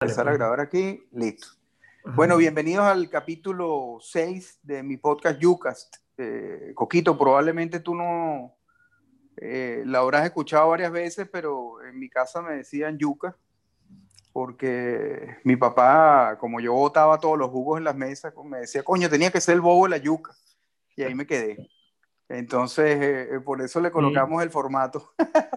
[0.00, 0.38] empezar a pues.
[0.38, 1.48] grabar aquí, listo.
[2.04, 5.96] Bueno, bienvenidos al capítulo 6 de mi podcast Yucast.
[6.18, 8.54] Eh, Coquito, probablemente tú no
[9.38, 13.36] eh, la habrás escuchado varias veces, pero en mi casa me decían yuca,
[14.34, 19.08] porque mi papá, como yo botaba todos los jugos en las mesas, me decía, coño,
[19.08, 20.34] tenía que ser el bobo de la yuca.
[20.94, 21.56] Y ahí me quedé.
[22.28, 25.12] Entonces, eh, por eso le colocamos el formato.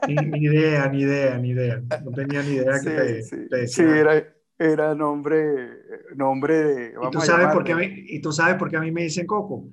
[0.08, 0.16] Ni,
[0.46, 1.82] idea, ni idea, ni idea.
[2.04, 4.24] No tenía ni idea que te, sí, Sí, era,
[4.58, 5.84] era nombre,
[6.16, 6.93] nombre de...
[7.02, 9.04] ¿Y tú, sabes por qué a mí, ¿Y tú sabes por qué a mí me
[9.04, 9.70] dicen Coco?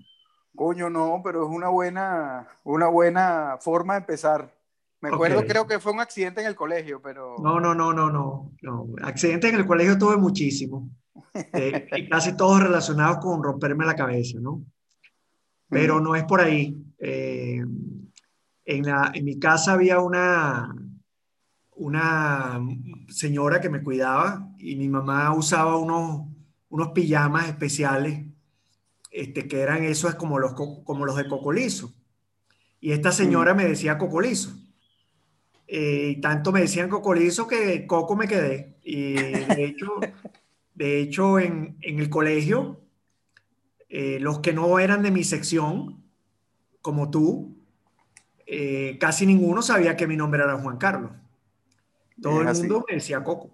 [0.55, 4.55] Coño, no, pero es una buena, una buena forma de empezar.
[5.01, 7.37] Me acuerdo, creo que fue un accidente en el colegio, pero...
[7.43, 8.53] No, no, no, no, no.
[8.63, 8.87] no.
[9.03, 10.89] Accidentes en el colegio tuve muchísimo.
[11.53, 14.65] Eh, y casi todos relacionados con romperme la cabeza, ¿no?
[15.69, 16.86] Pero no es por ahí.
[16.99, 17.63] Eh,
[18.65, 20.75] en, la, en mi casa había una,
[21.77, 22.61] una
[23.09, 26.27] señora que me cuidaba y mi mamá usaba unos,
[26.69, 28.25] unos pijamas especiales
[29.11, 31.95] este, que eran esos como los, como los de Cocolizo.
[32.81, 34.55] Y esta señora me decía Cocolizo.
[35.67, 38.77] Eh, y tanto me decían Cocolizo que Coco me quedé.
[38.83, 39.93] Y de hecho,
[40.75, 42.81] de hecho en, en el colegio,
[43.89, 46.06] eh, los que no eran de mi sección,
[46.87, 47.53] como tú,
[48.47, 51.11] eh, casi ninguno sabía que mi nombre era Juan Carlos.
[52.23, 53.51] Todo el mundo me decía Coco.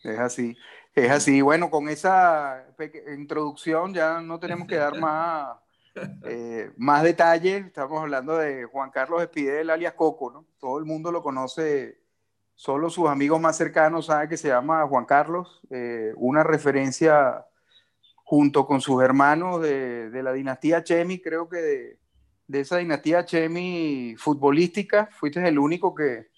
[0.00, 0.56] Es así,
[0.94, 1.40] es así.
[1.40, 2.64] Bueno, con esa
[3.16, 5.56] introducción ya no tenemos que dar más,
[6.24, 7.66] eh, más detalles.
[7.66, 10.46] Estamos hablando de Juan Carlos Espidel, alias Coco, ¿no?
[10.60, 12.00] Todo el mundo lo conoce,
[12.54, 15.62] solo sus amigos más cercanos saben que se llama Juan Carlos,
[16.14, 17.44] una referencia
[18.22, 22.01] junto con sus hermanos de, de la dinastía Chemi, creo que de,
[22.52, 26.28] de, esa dinastía Chemi futbolística, fuiste el único que,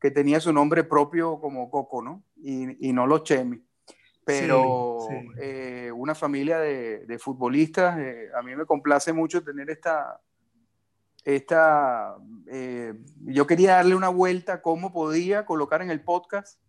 [0.00, 2.24] que tenía su nombre propio como Coco, ¿no?
[2.36, 3.62] Y, y no los Chemi.
[4.24, 10.20] Pero eh, una familia de, de futbolistas, eh, a mí me complace mucho tener esta,
[11.24, 12.16] esta
[12.46, 12.94] eh,
[13.24, 16.60] yo quería darle una vuelta cómo podía colocar en el podcast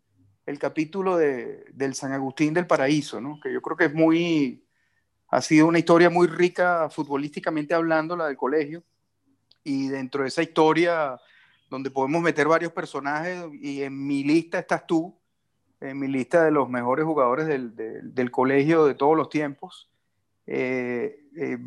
[0.45, 3.39] el capítulo de, del San Agustín del Paraíso, ¿no?
[3.41, 4.65] que yo creo que es muy,
[5.27, 8.83] ha sido una historia muy rica futbolísticamente hablando, la del colegio.
[9.63, 11.19] Y dentro de esa historia,
[11.69, 15.17] donde podemos meter varios personajes, y en mi lista estás tú,
[15.79, 19.89] en mi lista de los mejores jugadores del, del, colegio de todos los tiempos.
[20.45, 21.57] Eh, eh,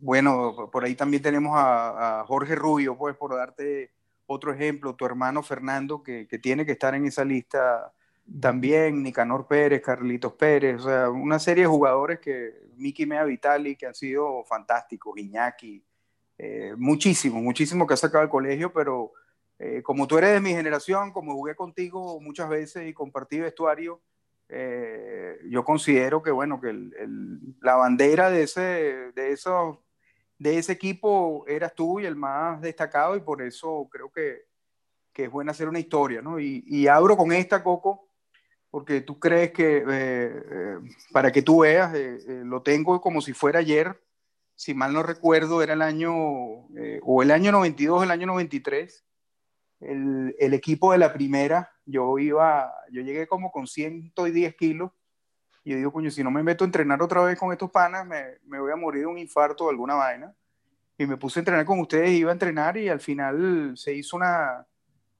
[0.00, 3.92] bueno, por ahí también tenemos a, a, Jorge Rubio, pues por darte
[4.26, 7.92] otro ejemplo, tu hermano Fernando, que, que tiene que estar en esa lista
[8.40, 13.76] también, Nicanor Pérez, Carlitos Pérez, o sea, una serie de jugadores que Miki Mea Vitali,
[13.76, 15.82] que han sido fantásticos, Iñaki,
[16.42, 19.12] eh, muchísimo, muchísimo que ha sacado el colegio, pero
[19.58, 24.00] eh, como tú eres de mi generación, como jugué contigo muchas veces y compartí vestuario,
[24.48, 26.72] eh, yo considero que, bueno, que
[27.60, 28.60] la bandera de ese,
[29.14, 29.80] de, esos,
[30.38, 34.46] de ese equipo eras tú y el más destacado y por eso creo que,
[35.12, 36.40] que es bueno hacer una historia, ¿no?
[36.40, 38.08] Y, y abro con esta, Coco,
[38.70, 40.78] porque tú crees que, eh, eh,
[41.12, 41.92] para que tú veas,
[42.26, 43.94] lo tengo como si fuera ayer,
[44.60, 49.06] si mal no recuerdo, era el año, o el año 92, el año 93,
[49.80, 54.90] el, el, equipo de la primera, yo iba, yo llegué como con 110 kilos,
[55.64, 58.06] y yo digo, coño, si no me meto a entrenar otra vez con estos panas,
[58.06, 60.34] me, me voy a morir de un infarto o alguna vaina.
[60.98, 64.18] Y me puse a entrenar con ustedes, iba a entrenar y al final se hizo
[64.18, 64.66] una,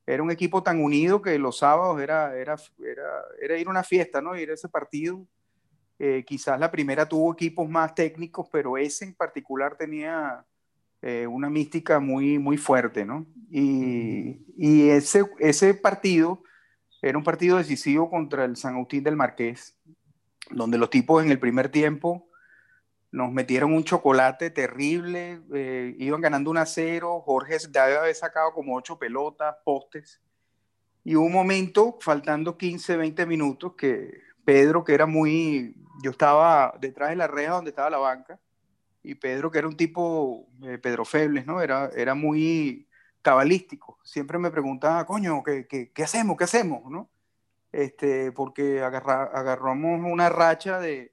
[0.05, 3.85] era un equipo tan unido que los sábados era, era, era, era ir a una
[3.85, 4.37] fiesta, ¿no?
[4.37, 5.27] Ir a ese partido.
[6.03, 10.47] Eh, quizás la primera tuvo equipos más técnicos, pero ese en particular tenía
[11.03, 13.27] eh, una mística muy, muy fuerte, ¿no?
[13.51, 16.43] Y, y, ese, ese partido
[17.03, 19.77] era un partido decisivo contra el San Agustín del Marqués,
[20.51, 22.31] donde los tipos en el primer tiempo
[23.13, 28.55] nos metieron un chocolate terrible, eh, iban ganando un a 0, Jorge debe haber sacado
[28.55, 30.19] como ocho pelotas, postes,
[31.05, 37.11] y un momento, faltando 15, 20 minutos, que Pedro, que era muy, yo estaba detrás
[37.11, 38.41] de la reja donde estaba la banca,
[39.03, 41.61] y Pedro, que era un tipo, eh, Pedro Febles, ¿no?
[41.61, 42.87] Era, era muy
[43.23, 46.37] cabalístico, siempre me preguntaba, coño, ¿qué, qué, hacemos?
[46.37, 46.91] ¿Qué hacemos?
[46.91, 47.11] ¿no?
[47.73, 51.13] Este, porque agarra, agarramos una racha de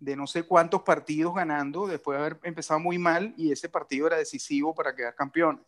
[0.00, 4.06] de no sé cuántos partidos ganando después de haber empezado muy mal y ese partido
[4.06, 5.64] era decisivo para quedar campeón.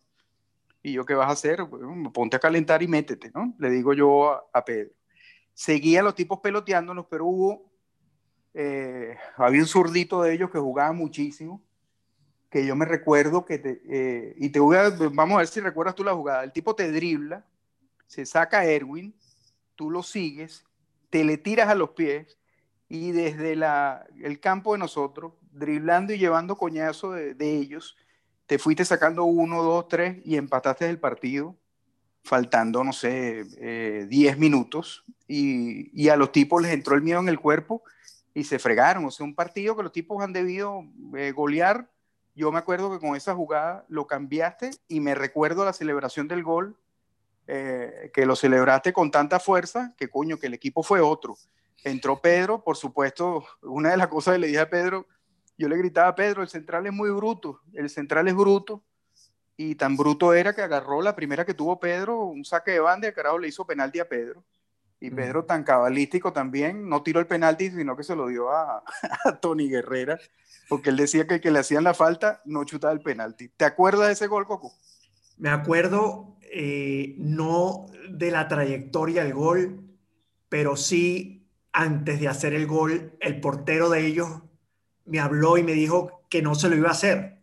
[0.81, 1.65] Y yo, ¿qué vas a hacer?
[2.13, 3.53] ponte a calentar y métete, ¿no?
[3.59, 4.91] Le digo yo a, Pedro.
[5.59, 7.69] Seguían los tipos peloteándonos, pero hubo,
[8.53, 11.61] eh, había un zurdito de ellos que jugaba muchísimo,
[12.49, 15.59] que yo me recuerdo que, te, eh, y te voy a, vamos a ver si
[15.59, 17.45] recuerdas tú la jugada, el tipo te dribla,
[18.07, 19.13] se saca a Erwin,
[19.75, 20.63] tú lo sigues,
[21.09, 22.39] te le tiras a los pies
[22.87, 27.97] y desde la, el campo de nosotros, driblando y llevando coñazo de, de ellos,
[28.45, 31.57] te fuiste sacando uno, dos, tres y empataste el partido,
[32.29, 35.03] faltando, no sé, eh, 10 minutos.
[35.27, 37.81] Y, y, a los tipos les entró el miedo en el cuerpo
[38.35, 39.03] y se fregaron.
[39.05, 40.83] O sea, un partido que los tipos han debido
[41.17, 41.89] eh, golear.
[42.35, 46.43] Yo me acuerdo que con esa jugada lo cambiaste y me recuerdo la celebración del
[46.43, 46.77] gol,
[47.47, 51.35] eh, que lo celebraste con tanta fuerza que coño, que el equipo fue otro.
[51.83, 55.07] Entró Pedro, por supuesto, una de las cosas que le dije a Pedro,
[55.57, 58.83] yo le gritaba a Pedro, el central es muy bruto, el central es bruto,
[59.61, 63.09] y tan bruto era que agarró la primera que tuvo Pedro, un saque de banda,
[63.09, 64.41] y carajo le hizo penalti a Pedro.
[65.01, 68.81] Y Pedro, tan cabalístico también, no tiró el penalti, sino que se lo dio a,
[69.25, 70.17] a Tony Guerrera,
[70.69, 73.49] porque él decía que el que le hacían la falta no chutaba el penalti.
[73.49, 74.71] ¿Te acuerdas de ese gol, Coco?
[75.37, 79.81] Me acuerdo, eh, no de la trayectoria del gol,
[80.47, 84.41] pero sí antes de hacer el gol, el portero de ellos
[85.03, 87.41] me habló y me dijo que no se lo iba a hacer.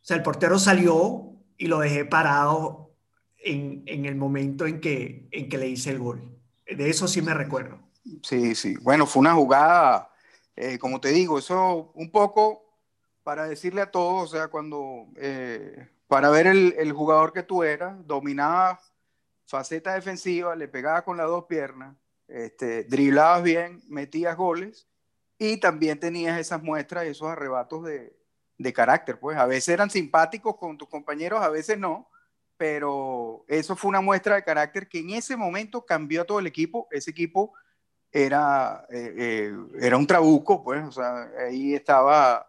[0.00, 1.31] O sea, el portero salió
[1.62, 2.90] y lo dejé parado
[3.38, 6.36] en, en el momento en que, en que le hice el gol.
[6.66, 7.78] De eso sí me recuerdo.
[8.24, 8.74] Sí, sí.
[8.82, 10.10] Bueno, fue una jugada,
[10.56, 12.64] eh, como te digo, eso un poco
[13.22, 17.62] para decirle a todos, o sea, cuando, eh, para ver el, el, jugador que tú
[17.62, 18.80] eras, dominaba
[19.46, 21.94] faceta defensiva, le pegaba con las dos piernas,
[22.26, 24.88] este, driblabas bien, metías goles
[25.38, 28.20] y también tenías esas muestras, esos arrebatos de,
[28.62, 29.36] de, carácter, pues.
[29.36, 32.08] A veces eran simpáticos con tus compañeros, a veces no,
[32.56, 36.46] pero eso fue una muestra de carácter que en ese momento cambió a todo el
[36.46, 37.52] equipo, ese equipo
[38.12, 42.46] era, eh, eh, era un trabuco, pues, o sea, ahí estaba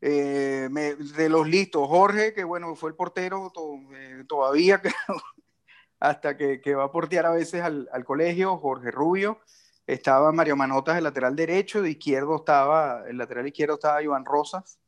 [0.00, 0.68] eh,
[1.16, 3.78] de los listos, Jorge, que bueno, fue el portero to,
[4.26, 4.80] todavía,
[6.00, 9.38] hasta que, que, va a portear a veces al, al colegio, Jorge Rubio,
[9.86, 14.78] estaba Mario Manotas, el lateral derecho, de izquierdo estaba, el lateral izquierdo estaba Iván Rosas,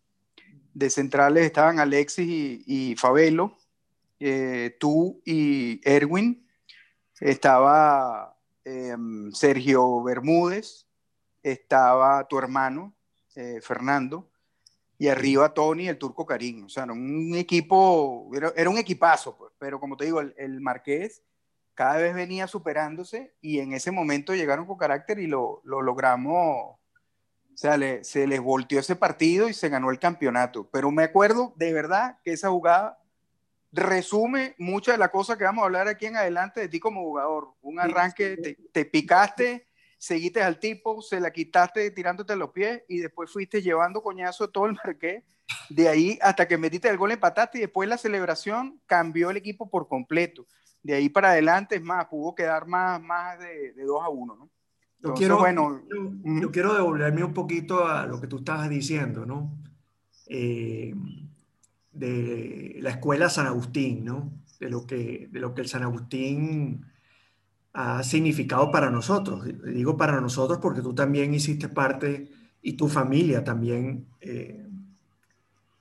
[0.75, 3.57] de centrales estaban Alexis y, y Fabelo,
[4.21, 6.47] eh, tú y Erwin,
[7.21, 8.97] estaba eh,
[9.33, 10.87] Sergio Bermúdez,
[11.43, 12.95] estaba tu hermano,
[13.37, 14.31] eh, Fernando,
[14.99, 19.53] y arriba Tony, el turco Karim, o sea, era un equipo, era un equipazo, pues,
[19.59, 21.23] pero como te digo, el, el Marqués
[21.75, 26.79] cada vez venía superándose y en ese momento llegaron con carácter y lo, lo logramos,
[27.55, 30.69] o sea, le, se les volteó ese partido y se ganó el campeonato.
[30.73, 32.99] Pero me acuerdo de verdad que esa jugada
[33.73, 37.03] resume muchas de las cosas que vamos a hablar aquí en adelante de ti como
[37.03, 37.55] jugador.
[37.63, 39.67] Un arranque, te, te picaste,
[39.99, 44.67] seguiste al tipo, se la quitaste tirándote los pies y después fuiste llevando coñazo todo
[44.67, 45.23] el marqués.
[45.69, 49.71] De ahí hasta que metiste el gol, empataste y después la celebración cambió el equipo
[49.71, 50.47] por completo
[50.85, 54.37] de ahí para adelante, es más, pudo quedar más, más de, de 2 a 1,
[54.37, 54.51] ¿no?
[55.05, 58.71] Entonces, yo quiero, bueno, yo, yo, quiero devolverme un poquito a lo que tú estabas
[58.71, 59.55] diciendo, ¿no?
[60.27, 60.95] Eh,
[61.93, 64.33] de la escuela San Agustín, ¿no?
[64.59, 66.87] De lo que, de lo que el San Agustín
[67.75, 69.45] ha significado para nosotros.
[69.67, 72.31] Digo para nosotros porque tú también hiciste parte
[72.63, 74.67] y tu familia también eh,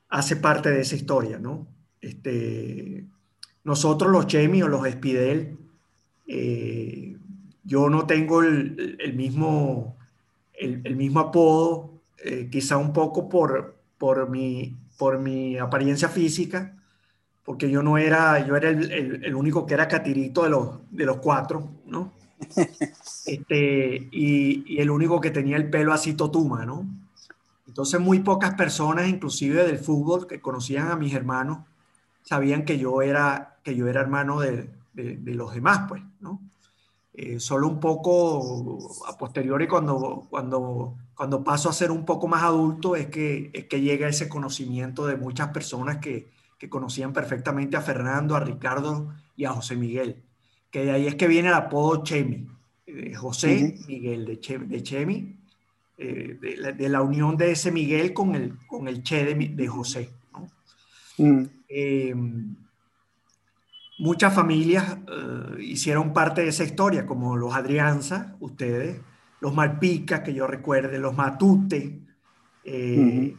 [0.09, 1.65] hace parte de esa historia, ¿no?
[2.01, 3.05] Este,
[3.63, 5.57] nosotros los Chemi o los Spidel,
[6.27, 7.12] eh,
[7.63, 9.98] yo no tengo el, el mismo,
[10.54, 16.75] el, el, mismo apodo, eh, quizá un poco por, por, mi, por mi apariencia física,
[17.46, 21.05] porque yo no era, yo era el, el único que era catirito de los, de
[21.05, 22.12] los cuatro, ¿no?
[23.25, 26.86] Este, y, y, el único que tenía el pelo así totuma, ¿no?
[27.67, 31.60] Entonces muy pocas personas, inclusive del fútbol, que conocían a mis hermanos,
[32.24, 36.41] sabían que yo era, que yo era hermano de, de, de los demás, pues, ¿no?
[37.15, 42.41] Eh, solo un poco a posteriori, cuando, cuando, cuando paso a ser un poco más
[42.41, 47.77] adulto, es que, es que llega ese conocimiento de muchas personas que, que conocían perfectamente
[47.77, 50.24] a Fernando, a Ricardo y a José Miguel.
[50.72, 52.48] Que de ahí es que viene el apodo Chemi,
[52.88, 53.88] eh, José uh -huh.
[53.88, 55.38] Miguel de, che, de Chemi,
[56.00, 59.36] eh, de, la, de, la, unión de ese Miguel con el, con el Che de,
[59.50, 60.10] de José.
[60.32, 60.50] ¿no?
[61.20, 62.55] Uh -huh.
[63.97, 69.01] Eh, muchas familias uh, hicieron parte de esa historia, como los Adrianza, ustedes,
[69.39, 72.01] los Malpica, que yo recuerde, los Matute,
[72.63, 73.38] eh, uh -huh.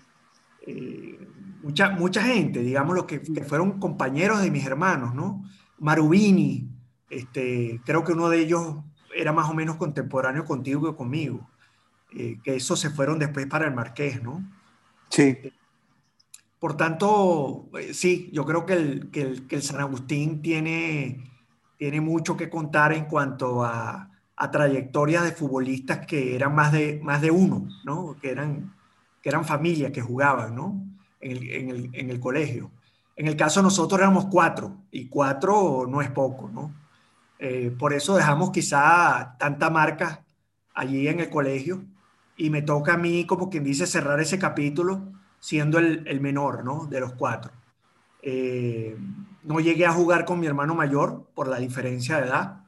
[0.66, 1.28] eh,
[1.62, 5.44] mucha, mucha gente, digamos, los que, que, fueron compañeros de mis hermanos, ¿no?
[5.78, 6.68] Marubini,
[7.10, 8.76] este, creo que uno de ellos
[9.14, 11.48] era más o menos contemporáneo contigo y conmigo,
[12.12, 14.44] eh, que esos se fueron después para el Marqués, ¿no?
[15.08, 15.36] Sí.
[16.64, 21.22] Por tanto, eh, sí, yo creo que el, San Agustín tiene,
[21.76, 24.10] tiene, mucho que contar en cuanto a,
[24.50, 28.16] trayectorias de futbolistas que eran más de, más de uno, ¿no?
[28.18, 28.74] Que eran,
[29.20, 30.82] que eran familias que jugaban, ¿no?
[31.20, 32.70] En el, en, en el, colegio.
[33.14, 36.74] En el caso de nosotros éramos cuatro, y cuatro no es poco, ¿no?
[37.40, 40.24] Eh, por eso dejamos quizá tanta marca
[40.72, 41.84] allí en el colegio,
[42.38, 45.12] y me toca a mí, como quien dice, cerrar ese capítulo
[45.44, 46.86] siendo el, menor, ¿no?
[46.86, 47.52] De los cuatro.
[48.22, 48.96] Eh,
[49.42, 52.64] no llegué a jugar con mi hermano mayor por la diferencia de edad,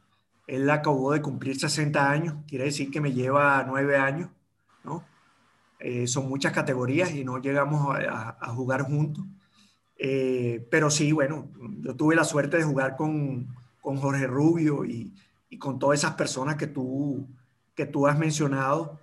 [0.47, 4.29] él acabó de cumplir 60 años, quiere decir que me lleva 9 años,
[4.85, 5.07] ¿no?
[5.79, 9.25] Eh, son muchas categorías y no llegamos a, jugar juntos.
[9.97, 11.49] Eh, pero sí, bueno,
[11.81, 15.15] yo tuve la suerte de jugar con, con Jorge Rubio y,
[15.49, 17.27] y, con todas esas personas que tú,
[17.75, 19.01] que tú has mencionado,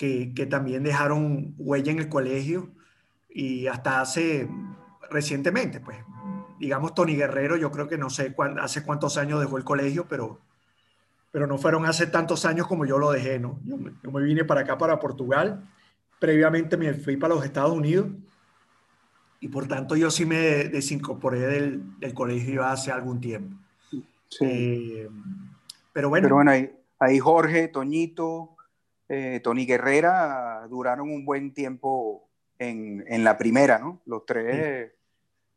[0.00, 2.70] que, que también dejaron huella en el colegio
[3.28, 4.48] y hasta hace
[5.10, 5.98] recientemente, pues
[6.58, 10.40] digamos, Tony Guerrero, yo creo que no sé hace cuántos años dejó el colegio, pero,
[11.30, 13.60] pero no fueron hace tantos años como yo lo dejé, ¿no?
[13.62, 15.68] Yo me, vine para acá, para Portugal,
[16.18, 18.08] previamente me fui para los Estados Unidos
[19.38, 23.54] y por tanto yo sí me desincorporé del, del colegio hace algún tiempo.
[23.90, 24.02] Sí.
[24.40, 25.10] Eh,
[25.92, 26.24] pero bueno.
[26.24, 28.56] Pero bueno, ahí, ahí Jorge, Toñito,
[29.12, 34.00] eh, Tony Guerrera duraron un buen tiempo en, en la primera, ¿no?
[34.06, 34.92] Los tres.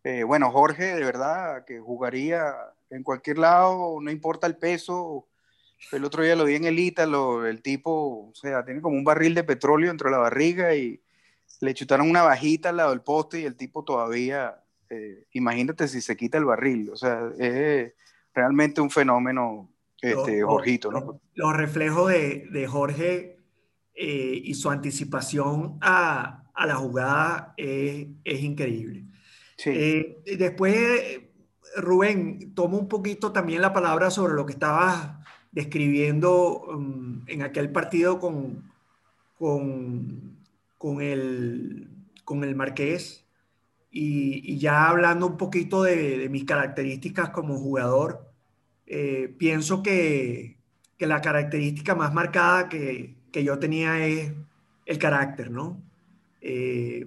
[0.03, 2.51] Eh, bueno, Jorge, de verdad, que jugaría
[2.89, 5.27] en cualquier lado, no importa el peso.
[5.91, 9.03] El otro día lo vi en el Ítalo, el tipo, o sea, tiene como un
[9.03, 10.99] barril de petróleo dentro de la barriga y
[11.61, 16.01] le chutaron una bajita al lado del poste y el tipo todavía, eh, imagínate si
[16.01, 17.93] se quita el barril, o sea, es
[18.33, 19.69] realmente un fenómeno,
[20.01, 21.21] este, Jorgito, ¿no?
[21.35, 23.42] Los, reflejos de, Jorge
[23.95, 29.05] eh, y su anticipación a, la jugada es increíble.
[29.65, 31.21] Eh, después,
[31.77, 35.11] Rubén, tomo un poquito también la palabra sobre lo que estabas
[35.51, 38.71] describiendo um, en aquel partido con,
[39.37, 40.37] con,
[40.77, 41.89] con, el,
[42.25, 43.25] con el Marqués
[43.91, 48.31] y, ya hablando un poquito de, mis características como jugador,
[48.87, 50.57] eh, pienso que,
[50.97, 54.31] que, la característica más marcada que, que, yo tenía es
[54.85, 55.81] el carácter, ¿no?
[56.39, 57.05] Eh,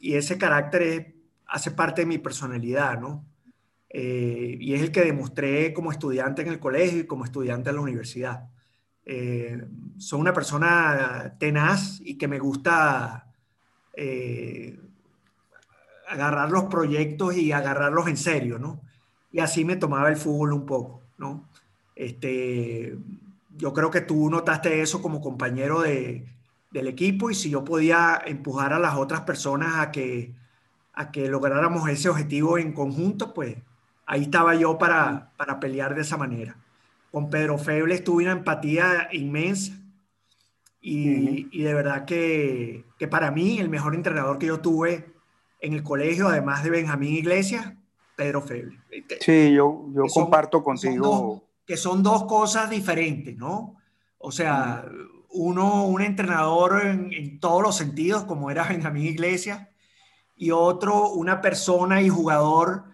[0.00, 1.06] y ese carácter es
[1.48, 3.24] hace parte de mi personalidad, ¿no?
[3.90, 7.76] Eh, y es el que demostré como estudiante en el colegio y como estudiante en
[7.76, 8.48] la universidad.
[9.06, 9.64] Eh,
[9.96, 13.32] soy una persona tenaz y que me gusta
[13.94, 14.78] eh,
[16.08, 18.82] agarrar los proyectos y agarrarlos en serio, ¿no?
[19.32, 21.48] Y así me tomaba el fútbol un poco, ¿no?
[21.96, 22.96] Este,
[23.58, 26.26] yo creo que tú notaste eso como compañero de,
[26.70, 30.34] del equipo y si yo podía empujar a las otras personas a que
[30.98, 33.56] a que lográramos ese objetivo en conjunto, pues
[34.04, 36.56] ahí estaba yo para, para pelear de esa manera.
[37.12, 39.74] Con Pedro Feble tuve una empatía inmensa
[40.80, 45.12] y, y de verdad que, que, para mí el mejor entrenador que yo tuve
[45.60, 47.74] en el colegio, además de Benjamín Iglesias,
[48.16, 48.80] Pedro Feble.
[49.20, 51.44] Sí, yo, yo comparto contigo.
[51.68, 53.76] Que son dos cosas diferentes, ¿no?
[54.16, 54.86] O sea,
[55.28, 59.68] uno, un entrenador en, todos los sentidos, como era Benjamín Iglesias,
[60.34, 62.84] y otro una persona y jugador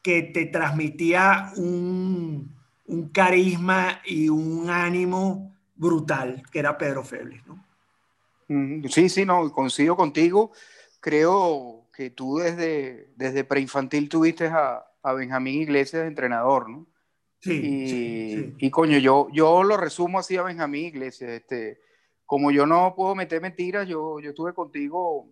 [0.00, 7.62] que te transmitía un, un carisma y un ánimo brutal, que era Pedro Febles, ¿no?
[8.88, 10.50] Sí, sí, no, coincido contigo.
[11.00, 16.86] Creo que tú desde, desde preinfantil tuviste a, a Benjamín Iglesias de entrenador, ¿no?
[17.44, 21.30] Sí, y, sí, y coño, yo, yo lo resumo así a Benjamín Iglesias.
[21.30, 21.78] Este,
[22.24, 25.28] como yo no puedo meter mentiras, yo, yo estuve contigo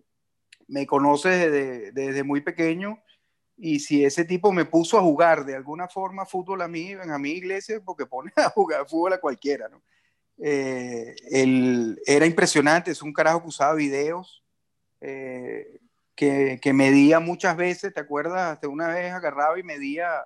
[0.67, 3.01] me conoces desde, desde, muy pequeño
[3.57, 7.29] y si ese tipo me puso a jugar de alguna forma fútbol a mí, mí
[7.31, 9.81] Iglesias, porque pone a jugar fútbol a cualquiera, ¿no?
[10.39, 11.15] Eh,
[12.05, 14.43] era impresionante, es un carajo que usaba videos,
[14.99, 15.79] eh,
[16.15, 18.53] que, que, medía muchas veces, ¿te acuerdas?
[18.53, 20.25] Hasta una vez agarraba y medía,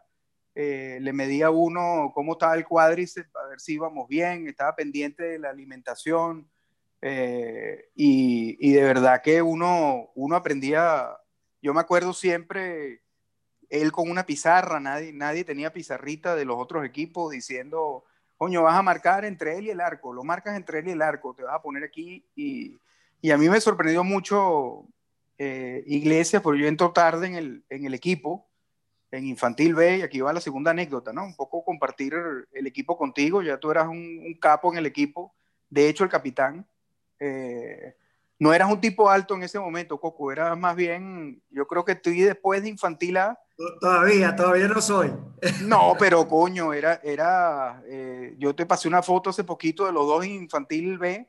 [0.60, 5.22] eh, le medía uno cómo estaba el cuádriceps, a ver si íbamos bien, estaba pendiente
[5.22, 6.50] de la alimentación,
[7.00, 11.10] eh, y, de verdad que uno, uno aprendía,
[11.62, 13.04] yo me acuerdo siempre,
[13.70, 18.80] él con una pizarra, nadie, nadie tenía pizarrita de los otros equipos diciendo, coño, vas
[18.80, 21.44] a marcar entre él y el arco, lo marcas entre él y el arco, te
[21.44, 22.26] vas a poner aquí.
[22.36, 22.80] Y,
[23.22, 24.88] y a mí me sorprendió mucho
[25.38, 28.47] eh, Iglesias, porque yo entro tarde en el, en el equipo,
[29.12, 31.24] en Infantil B, y aquí va la segunda anécdota, ¿no?
[31.24, 32.14] Un poco compartir
[32.52, 35.34] el equipo contigo, ya tú eras un, un capo en el equipo,
[35.70, 36.68] de hecho el capitán.
[37.20, 37.96] Eh,
[38.40, 41.96] no eras un tipo alto en ese momento, Coco, eras más bien, yo creo que
[41.96, 43.40] tú y después de infantil A.
[43.80, 45.12] Todavía, todavía no soy.
[45.64, 50.06] No, pero coño, era, era, eh, yo te pasé una foto hace poquito de los
[50.06, 51.28] dos infantil B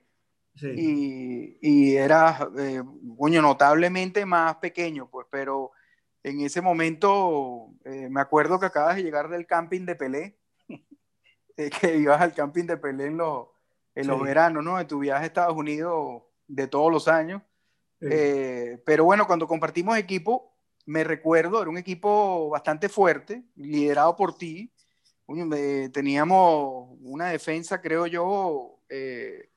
[0.61, 2.83] y, y, era, eh,
[3.17, 5.71] coño, notablemente más pequeño, pues, pero
[6.29, 10.39] en ese momento eh, me acuerdo que acabas de llegar del camping de Pelé,
[11.81, 13.49] que ibas al camping de Pelé en los,
[13.95, 14.79] en los veranos, ¿no?
[14.79, 17.43] En tu viaje a Estados Unidos de todos los años.
[18.01, 20.55] Eh, pero bueno, cuando compartimos equipo,
[20.87, 24.73] me recuerdo, era un equipo bastante fuerte, liderado por ti.
[25.93, 29.51] teníamos una defensa, creo yo, eh,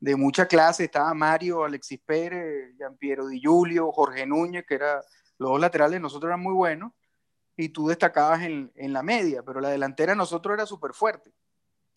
[0.00, 0.84] de mucha clase.
[0.84, 5.00] Estaba Mario, Alexis Pérez, Giampiero Di Giulio, Jorge Núñez, que eran
[5.38, 6.92] los dos laterales, nosotros eran muy buenos.
[7.56, 11.32] Y tú destacabas en, en la media, pero la delantera nosotros era súper fuerte.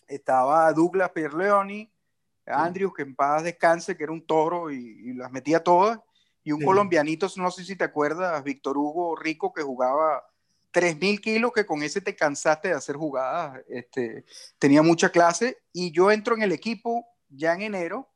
[0.07, 1.91] Estaba Douglas Pierleoni,
[2.47, 5.99] Andrews, que en paz descanse, que era un toro y, las metía todas.
[6.43, 10.23] Y un colombianito, no sé si te acuerdas, Víctor Hugo Rico, que jugaba
[10.71, 13.61] 3.000 kilos, que con ese te cansaste de hacer jugadas.
[13.67, 14.23] Este,
[14.57, 15.57] tenía mucha clase.
[15.73, 18.09] Y yo entro en el equipo ya en enero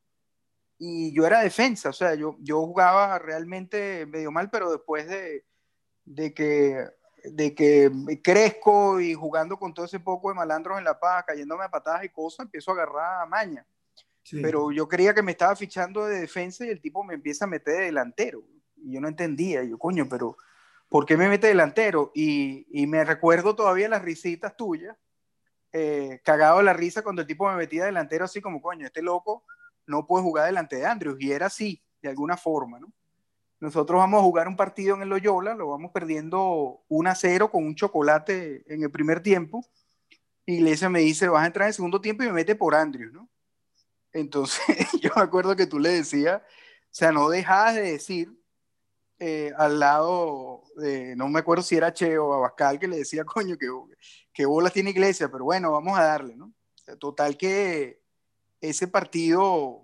[0.84, 1.90] y yo era defensa.
[1.90, 5.44] O sea, yo, yo jugaba realmente medio mal, pero después de,
[6.04, 6.88] de que
[7.24, 7.88] de que
[8.20, 12.02] crezco y jugando con todo ese poco de malandros en la paz, cayéndome a patadas
[12.02, 13.64] y cosas, empiezo a agarrar a maña.
[14.28, 17.48] Pero yo creía que me estaba fichando de defensa y el tipo me empieza a
[17.48, 18.42] meter de delantero.
[18.74, 20.36] Y yo no entendía, yo, coño, pero
[20.88, 22.10] ¿por qué me mete delantero?
[22.12, 24.96] Y, y me recuerdo todavía las risitas tuyas,
[25.72, 29.00] eh, cagado de la risa cuando el tipo me metía delantero, así como, coño, este
[29.00, 29.44] loco
[29.86, 31.16] no puede jugar delante de Andrews.
[31.20, 32.92] Y era así, de alguna forma, ¿no?
[33.60, 37.48] Nosotros vamos a jugar un partido en el Loyola, lo vamos perdiendo 1 a 0
[37.50, 39.64] con un chocolate en el primer tiempo.
[40.44, 42.74] Y Iglesia me dice, vas a entrar en el segundo tiempo y me mete por
[42.74, 43.30] Andrews, ¿no?
[44.12, 44.64] Entonces,
[45.00, 46.44] yo me acuerdo que tú le decías, o
[46.90, 48.36] sea, no dejabas de decir
[49.20, 53.24] eh, al lado de, no me acuerdo si era Che o Abascal, que le decía,
[53.24, 53.68] coño, que,
[54.32, 56.52] que bolas tiene iglesia, pero bueno, vamos a darle, ¿no?
[56.98, 58.01] total que
[58.62, 59.82] ese partido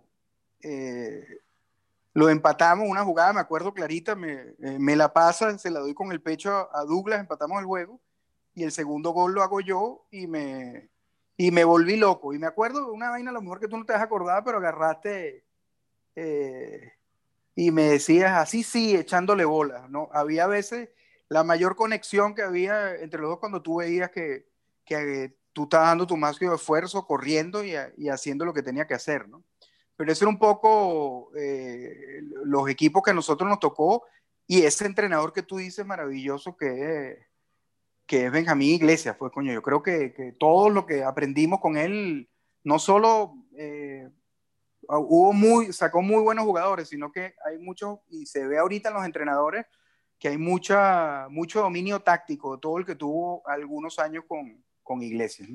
[0.62, 1.26] eh,
[2.14, 5.94] lo empatamos, una jugada, me acuerdo clarita, me, eh, me, la pasa, se la doy
[5.94, 8.00] con el pecho a Douglas, empatamos el juego,
[8.54, 10.88] y el segundo gol lo hago yo y me,
[11.36, 12.32] y me volví loco.
[12.32, 14.58] Y me acuerdo una vaina, a lo mejor que tú no te has acordado, pero
[14.58, 15.44] agarraste
[16.16, 16.92] eh,
[17.54, 19.88] y me decías así, sí, echándole bolas.
[19.90, 20.08] ¿no?
[20.12, 20.90] Había veces
[21.28, 24.46] la mayor conexión que había entre los dos cuando tú veías que,
[24.84, 28.94] que tú estabas dando tu máximo esfuerzo, corriendo y, y, haciendo lo que tenía que
[28.94, 29.28] hacer.
[29.28, 29.42] ¿no?
[29.96, 34.04] Pero eso era un poco eh, los equipos que a nosotros nos tocó
[34.46, 37.26] y ese entrenador que tú dices maravilloso que
[38.06, 39.52] que es Benjamín Iglesias, fue coño.
[39.52, 42.30] Yo creo que, que todo lo que aprendimos con él,
[42.64, 44.08] no solo eh,
[44.88, 48.94] hubo muy, sacó muy buenos jugadores, sino que hay muchos, y se ve ahorita en
[48.94, 49.66] los entrenadores,
[50.18, 55.50] que hay mucha, mucho dominio táctico, todo el que tuvo algunos años con, con Iglesias.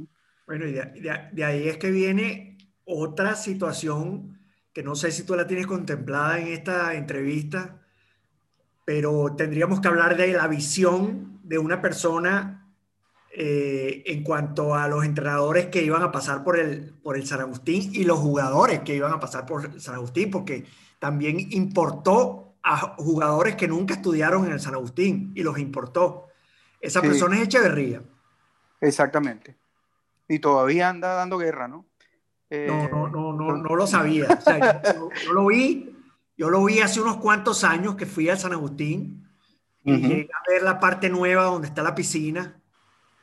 [0.45, 4.39] Bueno, y de, de, ahí es que viene otra situación
[4.71, 7.81] que no sé si tú la tienes contemplada en esta entrevista,
[8.85, 12.71] pero tendríamos que hablar de la visión de una persona
[13.31, 17.41] eh, en cuanto a los entrenadores que iban a pasar por el, por el San
[17.41, 20.65] Agustín y los jugadores que iban a pasar por San Agustín, porque
[20.99, 26.27] también importó a jugadores que nunca estudiaron en el San Agustín y los importó.
[26.79, 28.03] Esa persona es Echeverría.
[28.83, 29.55] Exactamente.
[30.27, 31.85] Y todavía anda dando guerra, ¿no?
[32.51, 34.27] no, no, no, no, no lo sabía.
[35.25, 35.93] yo, lo vi
[36.37, 39.27] yo lo vi hace unos cuantos años que fui al San Agustín
[39.83, 42.59] y llegué a ver la parte nueva donde está la piscina,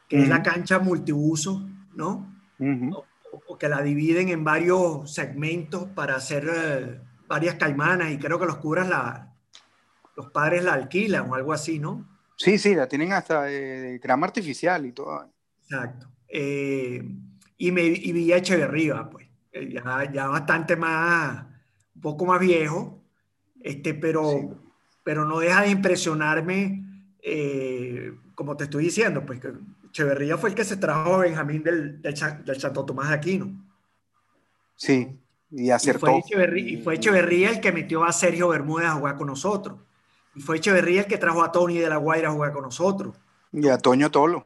[0.09, 2.35] que es la cancha multiuso, ¿no?
[3.47, 8.47] o, que la dividen en varios segmentos para hacer eh, varias caimanas y creo que
[8.47, 9.35] los curas la,
[10.17, 12.09] los padres la alquilan o algo así, ¿no?
[12.37, 15.31] Sí, sí, la tienen hasta de, grama artificial y todo.
[15.71, 16.09] Exacto.
[16.29, 17.03] Eh,
[17.59, 21.45] y, me, y vi a Echeverría, pues, eh, ya, ya bastante más,
[21.95, 23.05] un poco más viejo,
[23.63, 24.59] este, pero,
[25.05, 26.85] pero no deja de impresionarme,
[27.23, 29.53] eh, como te estoy diciendo, pues que
[29.89, 33.65] Echeverría fue el que se trajo a Benjamín del, del, Santo Tomás de Aquino.
[34.75, 36.19] Sí, y acertó.
[36.19, 39.79] Y fue, y fue Echeverría el que metió a Sergio Bermúdez a jugar con nosotros.
[40.35, 43.17] Y fue Echeverría el que trajo a Tony de la Guaira a jugar con nosotros.
[43.53, 44.45] Y a Toño Tolo.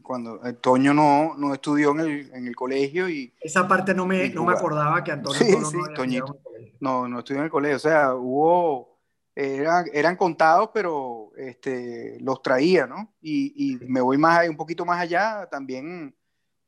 [0.00, 3.32] Cuando eh, Toño no, no estudió en el, en el, colegio y...
[3.40, 6.38] Esa parte no me, no me acordaba que Antonio sí, sí, no Toñito
[6.80, 8.98] no, no estudió en el colegio, o sea, hubo,
[9.34, 13.14] eran, eran contados, pero este, los traía, ¿no?
[13.20, 16.14] Y, y me voy más, un poquito más allá, también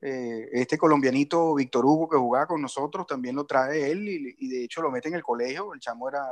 [0.01, 4.65] eh, este colombianito Víctor Hugo que jugaba con nosotros, también lo trae él y, de
[4.65, 5.73] hecho lo mete en el colegio.
[5.73, 6.25] El chamo era,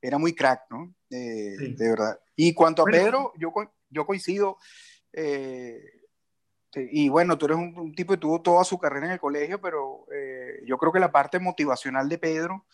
[0.00, 0.92] era muy crack, ¿no?
[1.08, 2.18] De verdad.
[2.34, 3.52] Y cuanto a Pedro, yo,
[3.88, 4.58] yo coincido.
[5.12, 5.80] Eh,
[6.74, 10.06] y bueno, tú eres un, tipo que tuvo toda su carrera en el colegio, pero
[10.12, 12.64] eh, yo creo que la parte motivacional de Pedro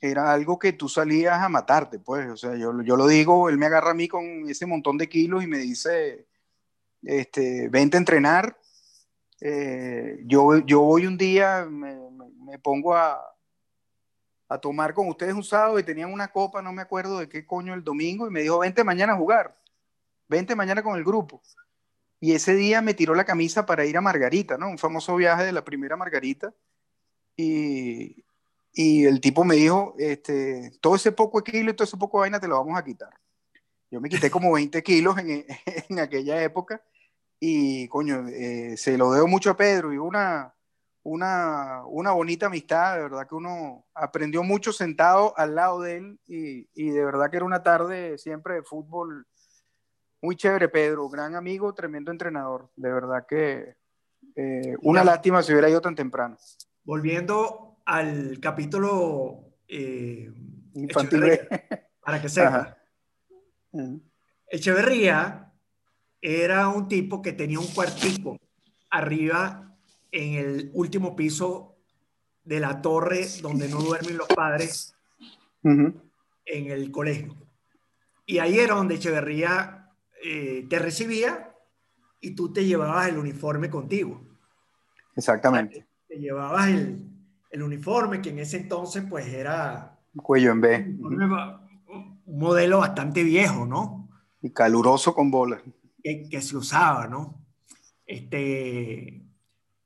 [0.00, 2.28] era algo que tú salías a matarte, pues.
[2.30, 5.08] O sea, yo, yo lo digo, él me agarra a mí con ese montón de
[5.08, 6.26] kilos y me dice,
[7.02, 8.58] este, vente a entrenar.
[9.40, 11.96] Eh, yo, yo voy un día, me,
[12.44, 13.20] me, pongo a,
[14.48, 17.44] a, tomar con ustedes un sábado y tenían una copa, no me acuerdo de qué
[17.44, 19.56] coño, el domingo, y me dijo, vente mañana a jugar,
[20.28, 21.42] vente mañana con el grupo.
[22.22, 24.68] Y ese día me tiró la camisa para ir a Margarita, ¿no?
[24.68, 26.54] Un famoso viaje de la primera Margarita.
[27.36, 28.24] Y,
[28.72, 32.38] y el tipo me dijo, este, todo ese poco kilo y todo ese poco vaina
[32.38, 33.12] te lo vamos a quitar.
[33.90, 35.44] Yo me quité como 20 kilos en,
[35.88, 36.80] en aquella época
[37.40, 40.54] y, coño, eh, se lo debo mucho a Pedro y una,
[41.02, 46.20] una, una bonita amistad, de verdad que uno aprendió mucho sentado al lado de él
[46.28, 49.26] y, y de verdad que era una tarde siempre de fútbol
[50.22, 52.70] muy chévere, Pedro, gran amigo, tremendo entrenador.
[52.76, 53.74] De verdad que
[54.36, 56.38] eh, una lástima si hubiera ido tan temprano.
[56.84, 60.32] Volviendo al capítulo eh,
[60.74, 61.40] infantil,
[62.00, 62.78] para que sepa.
[64.46, 65.52] Echeverría
[66.20, 68.38] era un tipo que tenía un cuartico
[68.90, 69.76] arriba
[70.12, 71.78] en el último piso
[72.44, 74.94] de la torre donde no duermen los padres
[75.64, 76.02] en
[76.44, 77.34] el colegio.
[78.24, 79.81] Y ahí era donde Echeverría
[80.22, 81.54] eh, te recibía
[82.20, 84.22] y tú te llevabas el uniforme contigo.
[85.16, 85.86] Exactamente.
[86.08, 87.08] Te llevabas el,
[87.50, 89.98] el uniforme que en ese entonces pues era...
[90.16, 90.96] Cuello en B.
[91.00, 91.62] Un,
[92.26, 94.08] modelo bastante viejo, ¿no?
[94.40, 95.62] Y caluroso con bolas.
[96.02, 97.44] Que, que, se usaba, ¿no?
[98.06, 99.22] Este,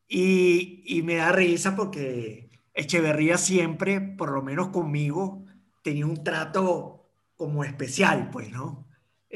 [0.09, 2.47] y, y me da risa porque
[2.77, 5.47] Echeverría siempre, por lo menos conmigo,
[5.83, 8.86] tenía un trato como especial, pues, ¿no?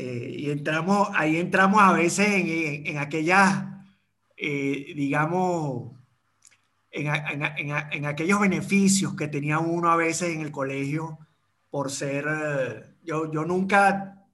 [0.03, 3.67] Eh, y entramos, ahí entramos a veces en, en, aquellas,
[4.35, 5.93] eh, digamos,
[6.91, 11.19] en, en, aquellos beneficios que tenía uno a veces en el colegio
[11.69, 14.25] por ser, eh, yo, yo nunca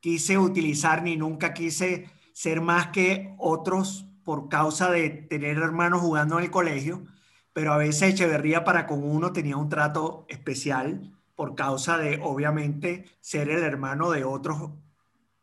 [0.00, 6.38] quise utilizar ni nunca quise ser más que otros por causa de tener hermanos jugando
[6.38, 7.04] en el colegio,
[7.52, 13.04] pero a veces Echeverría para con uno tenía un trato especial por causa de, obviamente,
[13.20, 14.70] ser el hermano de otros,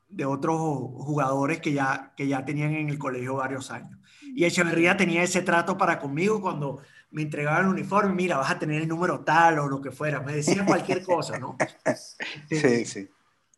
[0.07, 3.97] de otros jugadores que ya, que ya tenían en el colegio varios años.
[4.35, 8.59] Y Echeverría tenía ese trato para conmigo cuando me entregaban el uniforme, mira, vas a
[8.59, 11.57] tener el número tal o lo que fuera, me decía cualquier cosa, ¿no?
[12.49, 13.09] Sí, sí.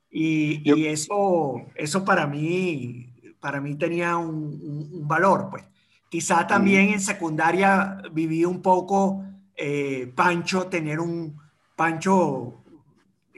[0.09, 5.63] Y, y eso, eso para mí, para mí tenía un, un, valor, pues.
[6.09, 9.23] Quizá también en secundaria viví un poco
[9.55, 11.40] eh, Pancho tener un,
[11.81, 12.61] Pancho,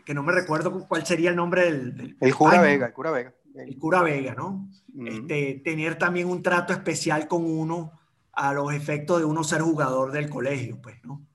[0.05, 2.17] que no me recuerdo cuál sería el nombre del...
[2.19, 3.33] el cura Vega, el cura Vega.
[3.55, 4.67] El cura Vega, ¿no?
[5.05, 7.97] este, tener también un trato especial con uno
[8.33, 11.25] a los efectos de uno ser jugador del colegio, pues, ¿no?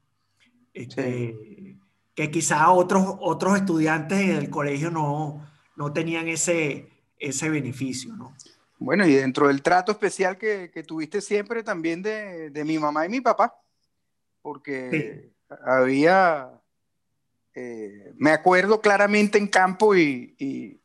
[0.75, 1.79] Este,
[2.15, 8.35] Que quizá otros, otros estudiantes del colegio no, no tenían ese, ese beneficio, ¿no?
[8.79, 13.07] Bueno, y dentro del trato especial que, que tuviste siempre también de, de, mi mamá
[13.07, 13.59] y mi papá,
[14.43, 15.33] porque
[15.65, 16.58] había
[17.55, 20.81] eh, me acuerdo claramente en campo y, y,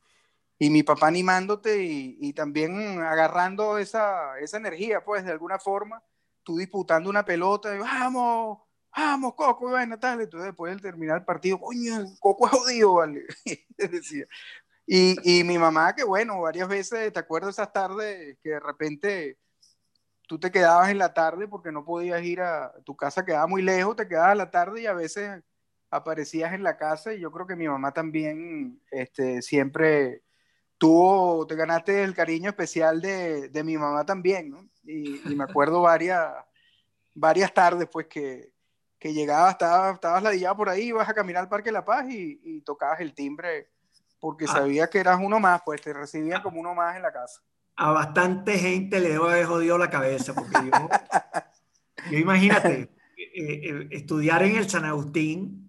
[0.69, 6.01] mi papá animándote y, también agarrando esa, esa energía, pues de alguna forma,
[6.41, 8.59] tú disputando una pelota, y, vamos,
[8.95, 13.25] vamos, Coco, bueno, tal, entonces después de terminar el partido, coño, Coco es jodido, vale,
[13.77, 14.25] decía.
[14.85, 19.37] Y, y mi mamá, que bueno, varias veces, ¿te acuerdas esas tardes que de repente
[20.27, 23.61] tú te quedabas en la tarde porque no podías ir a tu casa, quedaba muy
[23.61, 25.43] lejos, te quedabas a la tarde y a veces
[25.95, 30.23] aparecías en la casa y yo creo que mi mamá también este, siempre
[30.77, 34.67] tuvo, te ganaste el cariño especial de, de mi mamá también, ¿no?
[34.83, 36.33] Y, me acuerdo varias,
[37.13, 38.51] varias tardes pues que,
[38.99, 42.41] que llegabas, estabas, estabas ladillado por ahí, ibas a caminar al Parque La Paz y,
[42.43, 43.69] y tocabas el timbre
[44.19, 44.53] porque ah.
[44.53, 47.41] sabía que eras uno más, pues te recibían como uno más en la casa.
[47.75, 50.89] A bastante gente le debo haber jodido la cabeza, porque yo,
[52.09, 55.62] yo imagínate, eh, eh, estudiar en el San Agustín,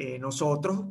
[0.00, 0.84] eh, nosotros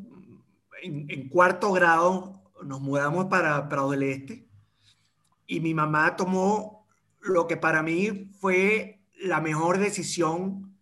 [0.81, 4.45] en, cuarto grado nos mudamos para Prado del Este
[5.47, 6.85] y mi mamá tomó
[7.21, 10.75] lo que para mí fue la mejor decisión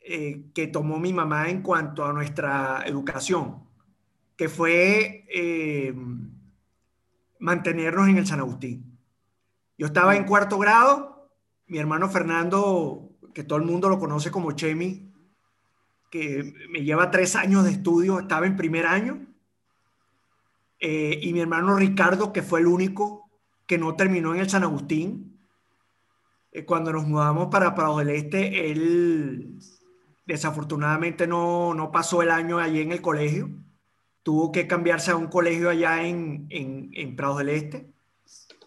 [0.00, 3.62] eh, que tomó mi mamá en cuanto a nuestra educación,
[4.36, 5.94] que fue eh,
[7.38, 8.98] mantenernos en el San Agustín.
[9.78, 11.30] Yo estaba en cuarto grado,
[11.68, 15.09] mi hermano Fernando, que todo el mundo lo conoce como Chemi,
[16.10, 19.26] que me lleva tres años de estudio, estaba en primer año.
[20.80, 23.30] Eh, y mi hermano Ricardo, que fue el único
[23.66, 25.38] que no terminó en el San Agustín.
[26.52, 29.58] Eh, cuando nos mudamos para Prado del Este, él
[30.26, 33.50] desafortunadamente no, no pasó el año allí en el colegio.
[34.22, 37.92] Tuvo que cambiarse a un colegio allá en, en, en Prado del Este.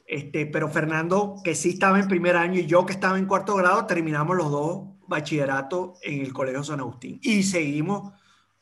[0.08, 3.56] Este, pero Fernando, que sí estaba en primer año, y yo que estaba en cuarto
[3.56, 8.14] grado, terminamos los dos bachillerato en el Colegio San Agustín y seguimos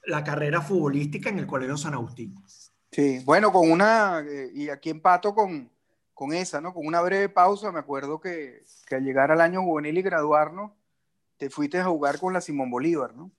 [0.05, 2.35] la carrera futbolística en el Colegio San Agustín.
[2.91, 5.71] Sí, bueno, con una, eh, y aquí empato con,
[6.13, 6.73] con esa, ¿no?
[6.73, 10.71] Con una breve pausa, me acuerdo que, que, al llegar al año juvenil y graduarnos,
[11.37, 13.31] te fuiste a jugar con la Simón Bolívar, ¿no?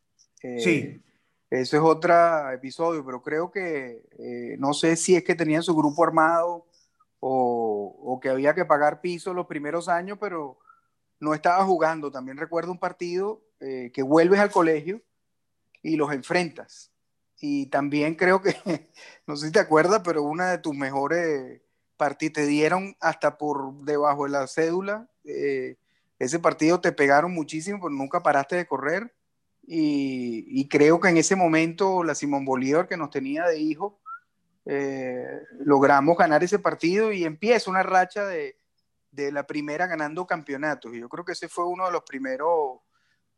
[0.42, 1.02] Eh, sí.
[1.50, 5.76] Eso es otro episodio, pero creo que, eh, no sé si es que tenían su
[5.76, 6.66] grupo armado
[7.20, 10.58] o, o que había que pagar piso los primeros años, pero
[11.22, 12.10] no estaba jugando.
[12.10, 15.00] También recuerdo un partido eh, que vuelves al colegio
[15.80, 16.90] y los enfrentas.
[17.40, 18.56] Y también creo que,
[19.28, 21.60] no sé si te acuerdas, pero una de tus mejores
[21.96, 25.08] partidos, te dieron hasta por debajo de la cédula.
[25.24, 25.76] Eh,
[26.18, 29.14] ese partido te pegaron muchísimo, pero nunca paraste de correr.
[29.64, 34.00] Y, creo que en ese momento la Simón Bolívar que nos tenía de hijo,
[34.66, 35.24] eh,
[35.60, 38.56] logramos ganar ese partido y empieza una racha de,
[39.12, 40.94] de la primera ganando campeonatos.
[40.94, 42.80] Y yo creo que ese fue uno de los primeros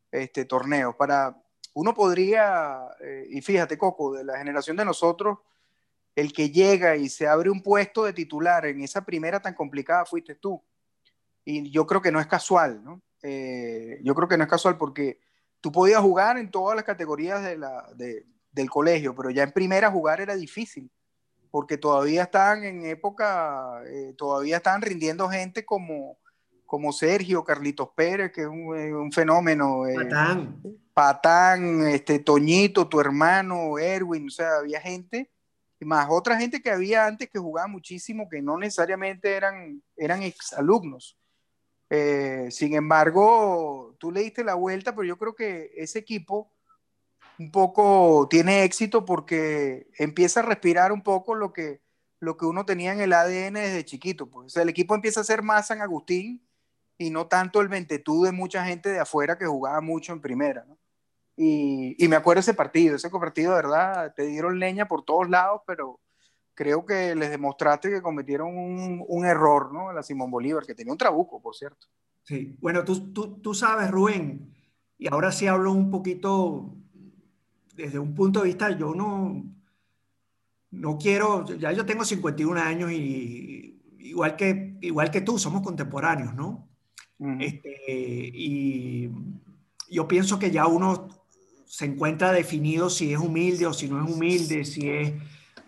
[0.09, 0.95] este, torneos.
[0.95, 1.37] Para,
[1.73, 5.39] uno podría, eh, y fíjate Coco, de la generación de nosotros,
[6.15, 10.05] el que llega y se abre un puesto de titular en esa primera tan complicada
[10.05, 10.63] fuiste tú.
[11.43, 13.01] Y yo creo que no es casual, ¿no?
[13.21, 15.19] Eh, yo creo que no es casual porque
[15.59, 19.51] tú podías jugar en todas las categorías de la, de, del colegio, pero ya en
[19.51, 20.89] primera jugar era difícil
[21.55, 26.17] porque todavía están en época, eh, todavía están rindiendo gente como,
[26.65, 29.87] como Sergio, Carlitos Pérez, que es un, eh, fenómeno.
[29.87, 30.61] Eh, Patán.
[30.93, 35.31] Patán, este, Toñito, tu hermano, Erwin, o sea, había gente,
[35.79, 40.23] y más otra gente que había antes que jugaba muchísimo, que no necesariamente eran, eran
[40.23, 41.17] exalumnos.
[42.49, 46.51] sin embargo, tú le diste la vuelta, pero yo creo que ese equipo
[47.39, 51.81] un poco tiene éxito porque empieza a respirar un poco lo que,
[52.19, 54.29] lo que uno tenía en el ADN desde chiquito.
[54.29, 54.55] Pues.
[54.57, 56.41] el equipo empieza a ser más San Agustín
[56.97, 60.65] y no tanto el ventetud de mucha gente de afuera que jugaba mucho en primera.
[61.37, 65.29] Y, y, me acuerdo ese partido, ese partido de verdad, te dieron leña por todos
[65.29, 65.99] lados, pero
[66.53, 69.91] creo que les demostraste que cometieron un, un error, ¿no?
[69.91, 71.87] La Simón Bolívar, que tenía un trabuco, por cierto.
[72.23, 74.55] Sí, bueno, tú, tú, tú sabes, Rubén,
[74.97, 76.73] y ahora sí hablo un poquito
[77.75, 79.43] desde un punto de vista, yo no,
[80.71, 86.33] no quiero, ya yo tengo 51 años y igual que, igual que tú, somos contemporáneos,
[86.33, 86.67] ¿no?
[87.39, 89.09] este, y
[89.89, 91.07] yo pienso que ya uno
[91.65, 95.13] se encuentra definido si es humilde o si no es humilde, si es,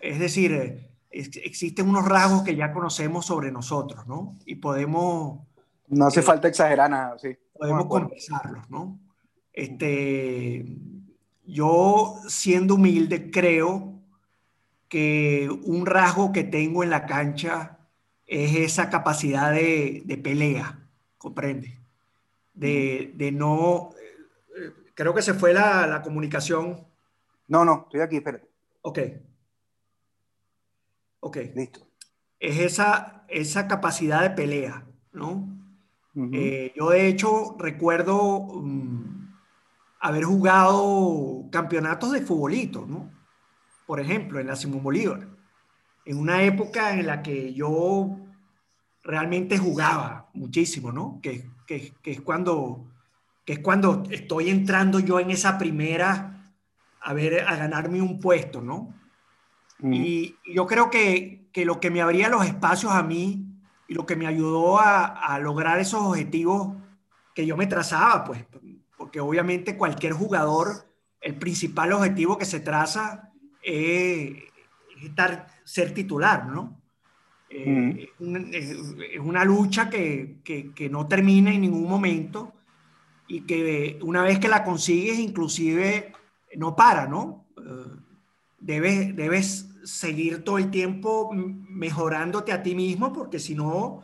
[0.00, 4.36] es decir, existen unos rasgos que ya conocemos sobre nosotros, ¿no?
[4.44, 5.40] Y podemos...
[5.88, 7.30] No hace eh, falta exagerar nada, sí.
[7.58, 9.00] Podemos conversarlos, ¿no?
[9.52, 10.64] Este,
[11.48, 13.94] yo, siendo humilde, creo
[14.88, 17.78] que un rasgo que tengo en la cancha
[18.26, 20.78] es esa capacidad de, pelea,
[21.16, 21.78] ¿comprende?
[22.52, 23.90] De, no...
[24.92, 26.86] Creo que se fue la, comunicación.
[27.46, 28.46] No, no, estoy aquí, espérate.
[28.82, 28.98] Ok.
[31.20, 31.36] Ok.
[31.54, 31.86] Listo.
[32.40, 35.48] Es esa, esa capacidad de pelea, ¿no?
[36.32, 38.40] Eh, yo de hecho recuerdo...
[38.40, 39.17] Mm,
[40.00, 43.10] haber jugado campeonatos de futbolito, ¿no?
[43.86, 45.26] Por ejemplo, en la Simón Bolívar,
[46.04, 48.16] en una época en la que yo
[49.02, 51.20] realmente jugaba muchísimo, ¿no?
[51.22, 52.86] Que, que, que, es cuando,
[53.44, 56.34] que es cuando estoy entrando yo en esa primera
[57.00, 58.94] a ver, a ganarme un puesto, ¿no?
[59.78, 59.92] Mm.
[59.94, 63.46] Y, yo creo que, que, lo que me abría los espacios a mí
[63.86, 66.76] y lo que me ayudó a, a lograr esos objetivos
[67.34, 68.44] que yo me trazaba, pues
[68.98, 70.86] porque obviamente cualquier jugador,
[71.20, 73.32] el principal objetivo que se traza
[73.62, 74.32] es,
[75.02, 76.76] estar, ser titular, ¿no?
[77.48, 78.10] Eh,
[78.52, 82.52] es, una lucha que, que, no termina en ningún momento
[83.26, 86.12] y que una vez que la consigues, inclusive
[86.56, 87.46] no para, ¿no?
[87.56, 87.96] Eh,
[88.58, 94.02] debes, debes seguir todo el tiempo mejorándote a ti mismo porque si no,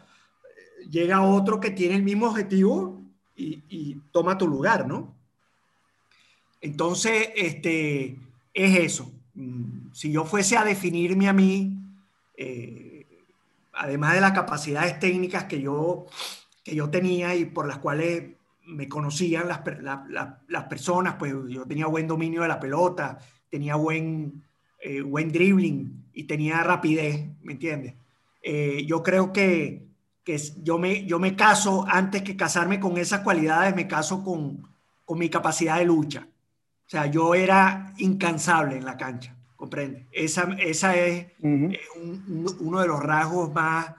[0.88, 3.03] llega otro que tiene el mismo objetivo
[3.36, 5.12] y, toma tu lugar, ¿no?
[6.60, 8.16] Entonces, este,
[8.52, 9.12] es eso.
[9.34, 11.76] Mm, si yo fuese a definirme a mí,
[12.36, 13.06] eh,
[13.72, 16.06] además de las capacidades técnicas que yo,
[16.62, 18.30] que yo tenía y por las cuales
[18.66, 19.60] me conocían las,
[20.48, 23.18] las personas, pues yo tenía buen dominio de la pelota,
[23.50, 24.42] tenía buen,
[24.80, 27.94] eh, buen dribbling y tenía rapidez, ¿me entiendes?
[28.42, 29.82] Eh, yo creo que,
[30.24, 34.66] que, yo, me, yo me caso, antes que casarme con esas cualidades, me caso con,
[35.04, 36.26] con mi capacidad de lucha.
[36.86, 40.06] O sea, yo era incansable en la cancha, ¿comprende?
[40.12, 41.80] Esa, esa es eh,
[42.60, 43.94] uno de los rasgos más,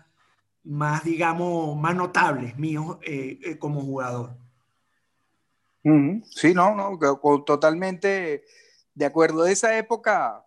[0.64, 2.98] más, digamos, más notables míos
[3.60, 4.36] como jugador.
[6.32, 6.98] Sí, no, no,
[7.46, 8.44] totalmente
[8.96, 9.44] de acuerdo.
[9.44, 10.44] De esa época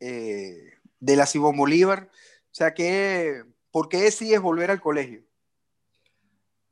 [0.00, 3.42] eh, de la Simón Bolívar, o sea, que,
[3.74, 5.24] ¿por qué decides volver al colegio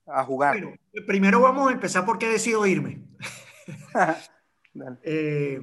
[0.06, 0.56] a jugar?
[0.56, 3.02] Bueno, primero vamos a empezar por qué decido irme.
[5.04, 5.60] Eh,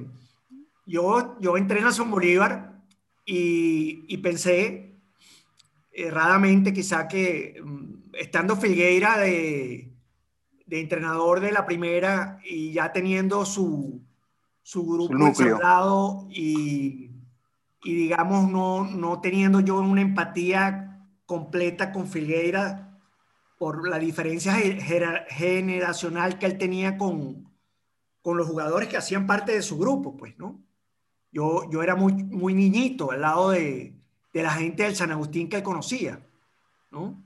[0.86, 2.80] yo, yo entré en la Simón Bolívar
[3.24, 4.94] y, pensé
[5.90, 9.90] erradamente quizá que mm, estando Figueira de
[10.64, 14.00] de entrenador de la primera y ya teniendo su,
[14.62, 17.10] su grupo ensamblado y,
[17.82, 20.89] y, digamos no, no teniendo yo una empatía
[21.30, 22.98] completa con Figueira
[23.56, 24.52] por la diferencia
[25.28, 27.48] generacional que él tenía con,
[28.20, 30.60] con los jugadores que hacían parte de su grupo, pues, ¿no?
[31.30, 33.94] Yo, yo era muy, muy niñito al lado de,
[34.34, 36.20] de la gente del San Agustín que él conocía,
[36.90, 37.22] ¿no?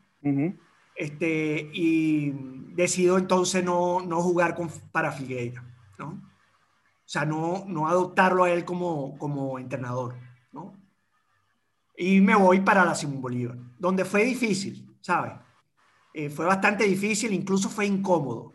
[0.97, 2.31] este, y
[2.75, 5.65] decido entonces no, no jugar con, para Figueira,
[5.99, 6.09] ¿no?
[6.09, 10.15] O sea, no, no adoptarlo a él como, como entrenador.
[11.97, 15.33] Y me voy para la Simón Bolívar, donde fue difícil, ¿sabes?
[16.13, 18.53] Eh, fue bastante difícil, incluso fue incómodo,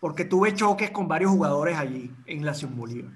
[0.00, 3.12] porque tuve choques con varios jugadores allí en la Simón Bolívar.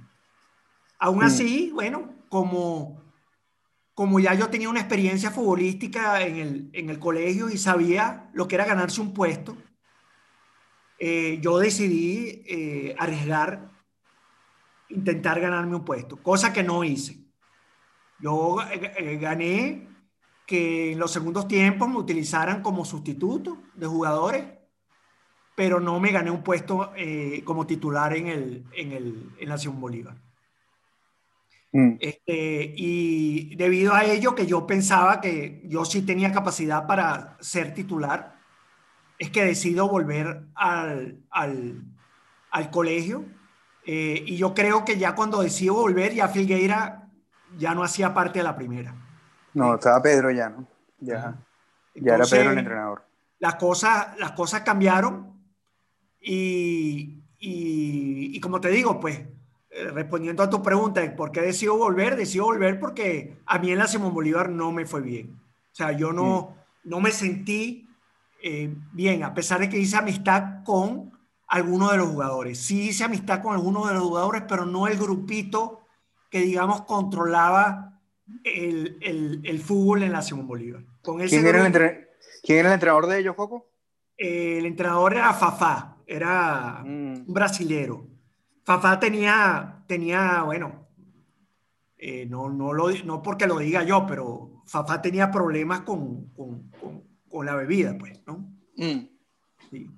[0.99, 1.23] Aún mm.
[1.23, 3.01] así, bueno, como
[4.01, 8.49] como ya yo tenía una experiencia futbolística en el, en el colegio y sabía lo
[8.49, 9.59] que era ganarse un puesto,
[10.99, 13.71] eh, yo decidí eh, arriesgar,
[14.89, 17.20] intentar ganarme un puesto, cosa que no hice.
[18.23, 19.89] Yo eh, gané
[20.47, 24.45] que en los segundos tiempos me utilizaran como sustituto de jugadores,
[25.55, 26.93] pero no me gané un puesto
[27.45, 30.17] como titular en, el, en, el, en la Nación Bolívar.
[31.73, 31.97] Mm.
[32.01, 37.75] Este, y debido a ello que yo pensaba que yo sí tenía capacidad para ser
[37.75, 38.41] titular,
[39.19, 41.83] es que decido volver al, al,
[42.51, 43.25] al colegio.
[43.87, 47.00] Eh, y yo creo que ya cuando decido volver, ya Figueira
[47.57, 48.95] ya no hacía parte de la primera.
[49.55, 50.67] No, estaba Pedro ya, ¿no?
[50.99, 51.37] Ya,
[51.95, 53.03] ya era Pedro el entrenador.
[53.39, 55.35] Las cosas, las cosas cambiaron
[56.21, 59.21] y, y, y como te digo, pues
[59.71, 63.71] eh, respondiendo a tu pregunta de por qué decido volver, decido volver porque a mí
[63.71, 65.41] en la Simón Bolívar no me fue bien.
[65.73, 67.89] O sea, yo no, no me sentí
[68.43, 71.13] eh, bien, a pesar de que hice amistad con
[71.47, 72.59] algunos de los jugadores.
[72.59, 75.80] Sí hice amistad con algunos de los jugadores, pero no el grupito
[76.31, 78.01] que, digamos, controlaba
[78.45, 80.85] el, el, el fútbol en la Simón Bolívar.
[81.03, 81.73] Con ¿Quién, era el
[82.43, 83.69] ¿Quién, era el entrenador de ellos, Coco?
[84.17, 87.25] Eh, el entrenador era Fafá, era mm.
[87.27, 88.07] un brasilero.
[88.65, 90.89] Fafá tenía, tenía bueno,
[91.99, 96.71] eh, no, no, lo, no porque lo diga yo, pero Fafá tenía problemas con, con,
[97.29, 98.53] con, la bebida, pues, ¿no?
[98.77, 99.09] Mm.
[99.71, 99.91] Sí.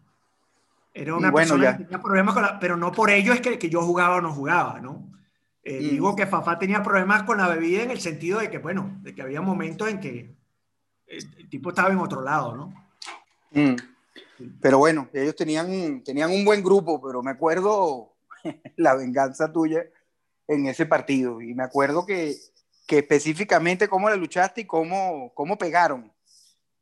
[0.95, 3.71] Era una persona que tenía problemas con la, pero no por ello es que, que
[3.71, 5.13] yo jugaba o no jugaba, ¿no?
[5.65, 5.91] Eh, mm.
[5.91, 9.15] Digo que Fafá tenía problemas con la bebida en el sentido de que, bueno, de
[9.15, 10.35] que había momentos en que
[11.07, 12.75] el, tipo estaba en otro lado, ¿no?
[13.53, 13.77] Mm.
[14.61, 18.15] Pero bueno, ellos tenían, tenían un buen grupo, pero me acuerdo
[18.77, 19.85] la venganza tuya
[20.49, 21.41] en ese partido.
[21.41, 22.35] Y me acuerdo que,
[22.87, 26.13] que específicamente cómo le luchaste y cómo, cómo pegaron.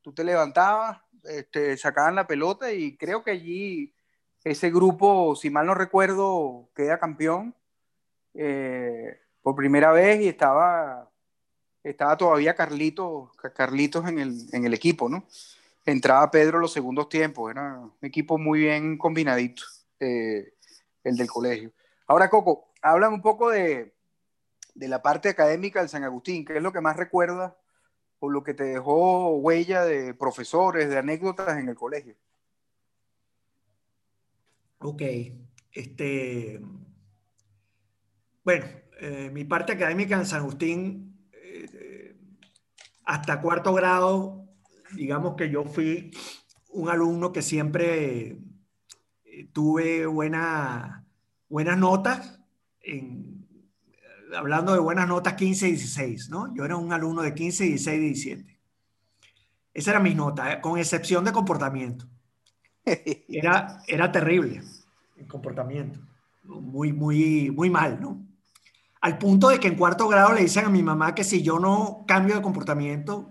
[0.01, 3.95] Tú te levantabas, este, sacaban la pelota y creo que allí
[4.43, 7.55] ese grupo, si mal no recuerdo, queda campeón
[8.35, 11.11] eh, por primera vez y estaba,
[11.83, 15.25] estaba todavía Carlitos, Carlitos en el, en el equipo, ¿no?
[15.87, 19.62] Entraba Pedro los segundos tiempos, era un equipo muy bien combinadito.
[19.99, 20.55] Eh,
[21.05, 21.73] el del colegio.
[22.07, 23.95] Ahora, Coco, habla un poco de,
[24.75, 27.55] la parte académica del San Agustín, ¿qué es lo que más recuerdas
[28.19, 32.16] o lo que te dejó huella de profesores, de anécdotas en el colegio?
[34.78, 35.03] Ok,
[35.72, 36.61] este,
[38.45, 38.66] bueno,
[39.01, 42.16] eh, mi parte académica en San Agustín, eh,
[43.05, 44.47] hasta cuarto grado,
[44.93, 46.11] digamos que yo fui
[46.68, 48.38] un alumno que siempre
[49.53, 51.05] tuve buena,
[51.49, 52.41] buenas notas,
[52.82, 53.47] en,
[54.36, 56.55] hablando de buenas notas 15 y 16, ¿no?
[56.55, 58.61] Yo era un alumno de 15, 16 y 17.
[59.72, 60.61] Esa era mi nota, ¿eh?
[60.61, 62.07] con excepción de comportamiento.
[63.28, 64.62] Era, era terrible
[65.16, 66.01] el comportamiento.
[66.45, 68.26] Muy, muy, muy mal, ¿no?
[69.01, 71.59] Al punto de que en cuarto grado le dicen a mi mamá que si yo
[71.59, 73.30] no cambio de comportamiento,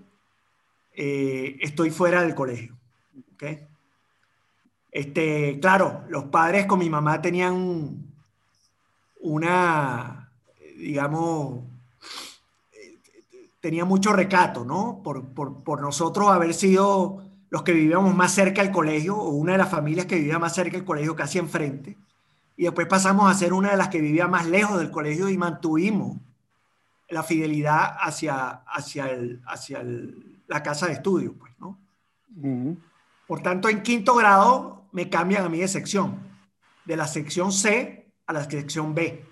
[0.93, 2.76] eh, estoy fuera del colegio.
[3.34, 3.67] ¿okay?
[4.91, 8.03] Este, claro, los padres con mi mamá tenían
[9.22, 10.32] una,
[10.78, 11.63] digamos,
[13.59, 15.01] tenía mucho recato, ¿no?
[15.03, 19.53] Por, por, por, nosotros haber sido los que vivíamos más cerca del colegio, o una
[19.53, 21.97] de las familias que vivía más cerca del colegio, casi enfrente,
[22.60, 25.38] y después pasamos a ser una de las que vivía más lejos del colegio y
[25.38, 26.18] mantuvimos
[27.07, 29.82] la fidelidad hacia, hacia, el, hacia
[30.45, 31.80] la casa de estudio, pues, ¿no?
[33.26, 36.20] Por tanto, en quinto grado me cambian a mí de sección,
[36.84, 39.26] de la sección C a la sección B.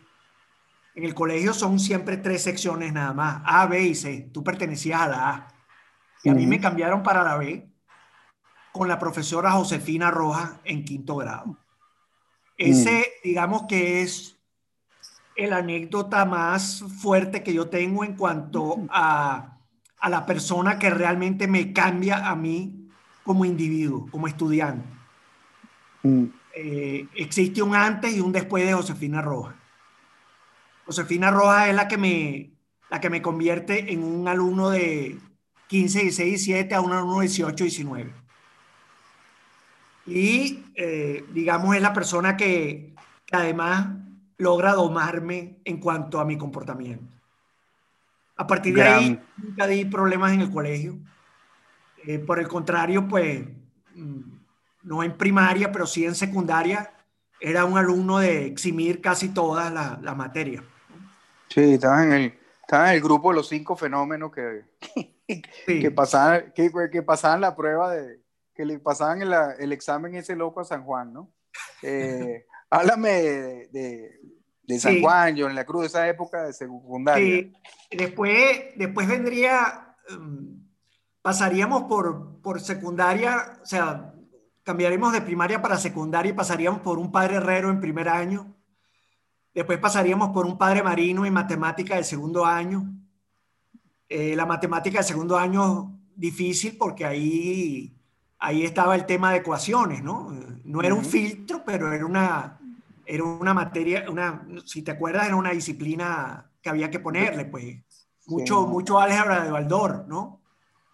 [0.95, 4.29] En el colegio son siempre tres secciones nada más, A, B y C.
[4.33, 5.47] Tú pertenecías a la A.
[6.23, 7.69] Y a mí me cambiaron para la B
[8.71, 11.57] con la profesora Josefina Rojas en quinto grado.
[12.57, 14.35] Ese, digamos que es
[15.35, 19.59] el anécdota más fuerte que yo tengo en cuanto a,
[19.99, 22.89] a la persona que realmente me cambia a mí
[23.23, 24.87] como individuo, como estudiante.
[26.55, 29.55] Eh, existe un antes y un después de Josefina Rojas.
[30.85, 32.51] Josefina Rojas es la que me,
[32.89, 35.19] la que me convierte en un alumno de
[35.67, 38.26] 15, 16, 17 a un alumno de 18, 19.
[40.07, 42.95] Y eh, digamos es la persona que,
[43.31, 43.87] además
[44.37, 47.05] logra domarme en cuanto a mi comportamiento.
[48.37, 50.97] A partir de ahí nunca di problemas en el colegio.
[52.05, 53.43] Eh, por el contrario, pues
[53.95, 54.21] mm,
[54.83, 56.93] no en primaria, pero sí en secundaria,
[57.39, 60.63] era un alumno de eximir casi todas las la materias.
[61.49, 64.65] Sí, estaba en, el, estaba en el grupo de los cinco fenómenos que,
[65.65, 68.19] que, pasaban, que, que, pasaban la prueba de,
[68.57, 71.31] que le pasaban el, el examen ese loco a San Juan, ¿no?
[71.83, 74.19] Eh, háblame de,
[74.63, 77.25] de, San Juan, yo en la Cruz, de esa época de secundaria.
[77.25, 77.53] Sí.
[77.95, 80.67] Después, después vendría, um,
[81.21, 84.13] pasaríamos por, por secundaria, o sea,
[84.63, 88.57] cambiaremos de primaria para secundaria y pasaríamos por un padre herrero en primer año
[89.57, 92.93] Después pasaríamos por un padre marino en matemática del segundo año.
[94.07, 97.96] Eh, la matemática del segundo año difícil porque ahí,
[98.39, 100.31] ahí estaba el tema de ecuaciones, ¿no?
[100.63, 102.59] No era un filtro, pero era una,
[103.05, 107.77] era una materia, una, si te acuerdas, era una disciplina que había que ponerle, pues.
[108.27, 110.41] Mucho, mucho álgebra de Baldor, ¿no?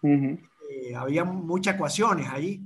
[0.02, 2.62] Eh, había muchas ecuaciones ahí.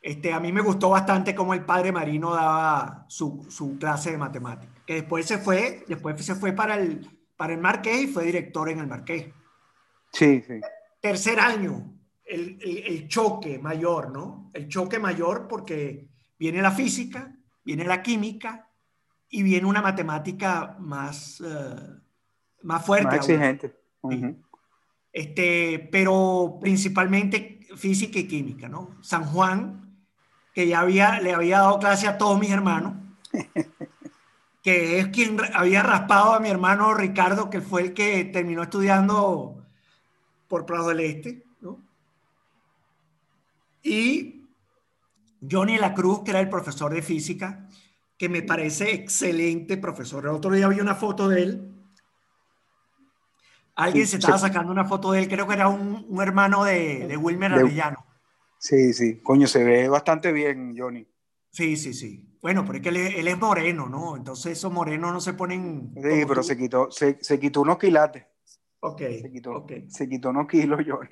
[0.00, 4.18] Este, a mí me gustó bastante cómo el padre Marino daba su, su clase de
[4.18, 8.24] matemáticas que después se fue, después se fue para el, para el Marqués y fue
[8.24, 9.26] director en el Marqués.
[10.12, 10.60] Sí, sí.
[11.00, 11.92] Tercer año,
[12.26, 14.50] el, el, choque mayor, ¿no?
[14.52, 16.08] El choque mayor porque
[16.38, 18.68] viene la física, viene la química
[19.28, 22.00] y viene una matemática más, eh,
[22.62, 23.16] más fuerte.
[23.16, 23.76] Más exigente.
[25.12, 28.96] este, pero principalmente física y química, ¿no?
[29.02, 29.96] San Juan,
[30.54, 32.94] que ya había, le había dado clase a todos mis hermanos.
[34.62, 39.64] que es quien había raspado a mi hermano Ricardo, que fue el que terminó estudiando
[40.48, 41.45] por Prado del Este.
[43.86, 44.44] Y
[45.48, 47.68] Johnny La Cruz, que era el profesor de física,
[48.18, 50.24] que me parece excelente profesor.
[50.24, 51.72] El otro día vi una foto de él.
[53.76, 57.16] Alguien se estaba sacando una foto de él, creo que era un, hermano de, de
[57.16, 58.04] Wilmer Arellano.
[58.58, 61.06] Sí, sí, coño, se ve bastante bien, Johnny.
[61.52, 62.38] Sí, sí, sí.
[62.42, 64.16] Bueno, pero es que él, es moreno, ¿no?
[64.16, 65.92] Entonces esos morenos no se ponen...
[65.94, 68.26] Sí, pero se quitó, se, se, quitó unos quilates.
[68.80, 69.02] Ok.
[69.22, 71.10] Se quitó, se quitó unos kilos, Johnny.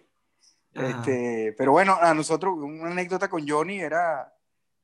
[0.74, 4.34] Este, pero bueno, a nosotros, una anécdota con Johnny era,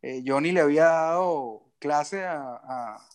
[0.02, 3.08] eh, Johnny le había dado clase a, a,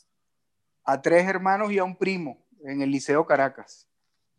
[0.84, 3.88] a, tres hermanos y a un primo en el Liceo Caracas.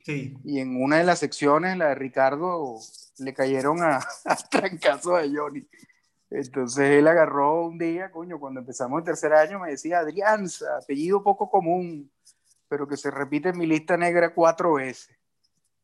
[0.04, 0.36] Sí.
[0.44, 2.78] Y en una de las secciones, la de Ricardo,
[3.18, 5.66] le cayeron a, a trancazo a Johnny.
[6.30, 11.22] Entonces él agarró un día, coño, cuando empezamos el tercer año, me decía Adrianza, apellido
[11.22, 12.10] poco común,
[12.68, 15.16] pero que se repite en mi lista negra cuatro veces.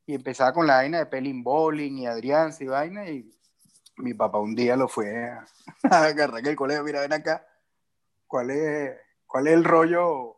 [0.06, 3.30] Y empezaba con la vaina de Pelin Bowling y Adrianza y vaina, y
[3.96, 5.28] mi papá un día lo fue
[5.90, 7.46] a, agarrar en el colegio, mira, ven acá,
[8.26, 8.96] ¿cuál es,
[9.26, 10.36] cuál es el rollo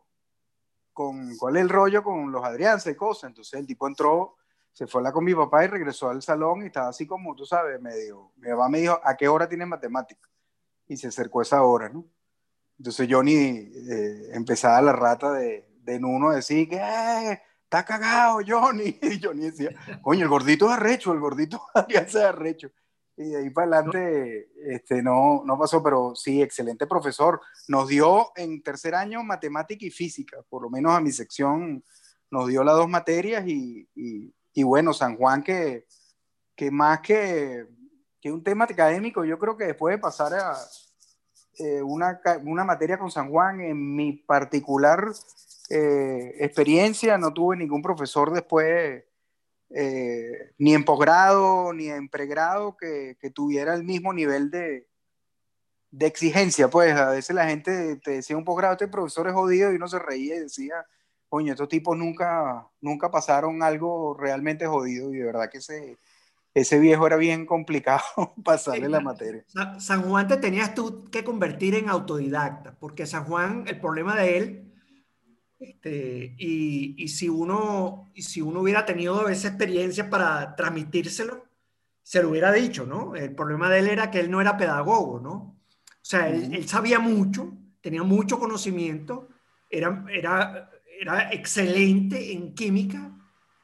[0.93, 3.29] con, cuál es el rollo con los Adrianza y cosas?
[3.29, 4.35] Entonces el tipo entró
[4.75, 7.45] se fue la con mi papá y regresó al salón y estaba así como, tú
[7.45, 10.29] sabes, medio, mi papá me dijo, ¿a qué hora tienes matemática?
[10.85, 12.05] Y se acercó esa hora, ¿no?
[12.77, 18.39] Entonces Johnny eh, empezaba la rata de, de Nuno a decir que, eh, está cagado,
[18.45, 18.97] Johnny.
[19.01, 22.71] Y Johnny decía, coño, el gordito es arrecho, el gordito es arrecho.
[23.17, 27.41] Y de ahí para adelante este, no, no pasó, pero sí, excelente profesor.
[27.67, 31.83] Nos dio en tercer año matemática y física, por lo menos a mi sección
[32.31, 33.87] nos dio las dos materias y,
[34.53, 35.85] y, bueno, San Juan que,
[36.55, 37.65] que más que,
[38.19, 40.57] que, un tema académico, yo creo que después de pasar a
[41.59, 45.11] eh, una, una, materia con San Juan, en mi particular
[45.69, 49.03] eh, experiencia, no tuve ningún profesor después
[49.71, 54.87] eh, ni en posgrado ni en pregrado que, tuviera el mismo nivel de,
[55.99, 56.69] exigencia.
[56.69, 59.87] Pues a veces la gente te decía un posgrado, este profesor es jodido y uno
[59.87, 60.85] se reía y decía,
[61.29, 65.97] coño, estos tipos nunca, nunca pasaron algo realmente jodido y de verdad que ese,
[66.53, 68.03] ese viejo era bien complicado
[68.43, 69.43] pasarle la materia.
[69.79, 74.37] San Juan te tenías tú que convertir en autodidacta, porque San Juan, el problema de
[74.37, 74.64] él
[75.69, 81.45] este, y, y, si uno, y si uno hubiera tenido esa experiencia para transmitírselo,
[82.03, 83.15] se lo hubiera dicho, ¿no?
[83.15, 85.31] El problema de él era que él no era pedagogo, ¿no?
[85.31, 85.57] O
[86.01, 89.29] sea, él, él sabía mucho, tenía mucho conocimiento,
[89.69, 93.11] era, era, era excelente en química,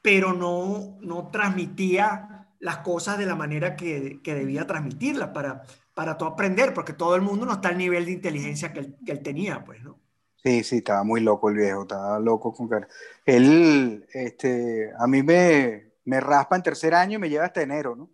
[0.01, 6.17] pero no, no transmitía las cosas de la manera que, que debía transmitirlas para, para
[6.17, 9.11] todo aprender, porque todo el mundo no está al nivel de inteligencia que él, que
[9.11, 9.99] él tenía, pues, ¿no?
[10.43, 12.87] Sí, sí, estaba muy loco el viejo, estaba loco con cara.
[13.25, 17.95] Él, este, a mí me, me raspa en tercer año y me lleva hasta enero,
[17.95, 18.09] ¿no?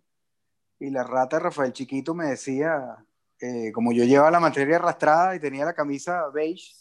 [0.78, 3.04] Y la rata Rafael Chiquito me decía,
[3.40, 6.74] eh, como yo llevaba la materia arrastrada y tenía la camisa beige,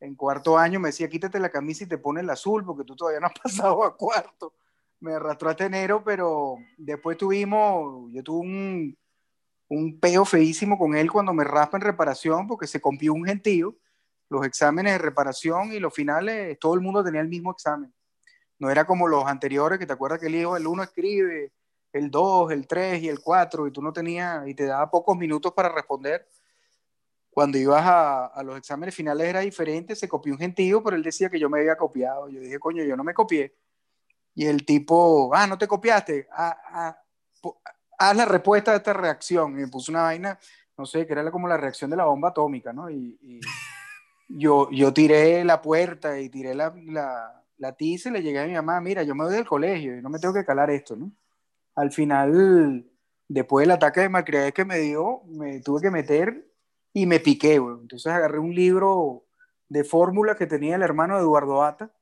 [0.00, 2.94] en cuarto año me decía, quítate la camisa y te pones el azul porque tú
[2.94, 4.52] todavía no has pasado a cuarto.
[5.00, 8.98] Me arrastró hasta enero, pero después tuvimos, yo tuve un,
[9.68, 13.76] un peo feísimo con él cuando me raspa en reparación porque se compió un gentío
[14.28, 17.92] los exámenes de reparación y los finales, todo el mundo tenía el mismo examen.
[18.58, 21.52] No era como los anteriores, que te acuerdas que el hijo, el uno escribe,
[21.92, 25.16] el 2, el 3 y el 4, y tú no tenías, y te daba pocos
[25.16, 26.26] minutos para responder.
[27.30, 31.02] Cuando ibas a, a, los exámenes finales era diferente, se copió un gentío, pero él
[31.02, 32.28] decía que yo me había copiado.
[32.28, 33.54] Yo dije, coño, yo no me copié.
[34.34, 37.02] Y el tipo, ah, no te copiaste, ah, ah,
[37.98, 39.52] haz la respuesta a esta reacción.
[39.52, 40.38] Y me puso una vaina,
[40.78, 42.90] no sé, que era como la reacción de la bomba atómica, ¿no?
[42.90, 43.40] Y, y
[44.28, 48.46] yo, yo tiré la puerta y tiré la, la, la tiza y le llegué a
[48.46, 50.96] mi mamá, mira, yo me voy del colegio y no me tengo que calar esto,
[50.96, 51.12] ¿no?
[51.74, 52.86] Al final,
[53.28, 56.48] después del ataque de malcriadez que me dio, me tuve que meter
[56.92, 57.76] y me piqué, güey.
[57.80, 59.24] Entonces agarré un libro
[59.68, 61.92] de fórmulas que tenía el hermano de Eduardo Ata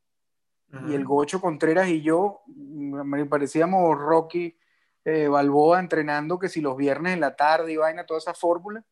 [0.88, 4.58] y el Gocho Contreras y yo, me parecíamos Rocky
[5.04, 8.84] eh, Balboa entrenando que si los viernes en la tarde y vaina, toda esa fórmula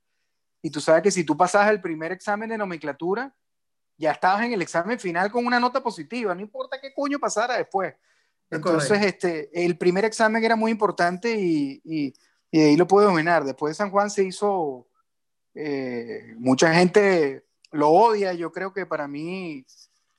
[0.63, 3.35] y tú sabes que si tú pasas el primer examen de nomenclatura,
[3.99, 7.57] ya estabas en el examen final con una nota positiva, no importa qué coño pasara
[7.59, 7.95] después.
[8.49, 12.15] Entonces, este, el primer examen era muy importante y, y,
[12.51, 13.45] y de ahí lo puedo dominar.
[13.45, 14.87] Después de San Juan se hizo,
[15.55, 19.65] eh, mucha gente lo odia, yo creo que para mí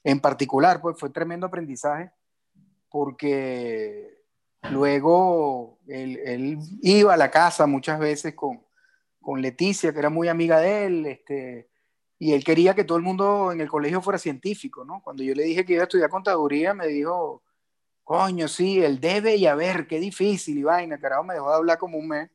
[0.04, 2.12] en particular, pues fue tremendo aprendizaje,
[2.90, 4.20] porque
[4.72, 8.62] luego él, él iba a la casa muchas veces con,
[9.24, 11.70] con Leticia, que era muy amiga de él, este,
[12.20, 15.02] y él quería que todo el mundo en el colegio fuera científico, ¿no?
[15.04, 17.44] Cuando yo le dije que iba a estudiar contaduría, me dijo,
[18.04, 21.56] coño, sí, él debe y a ver, qué difícil y vaina, carajo, me dejó de
[21.56, 22.30] hablar como un mes.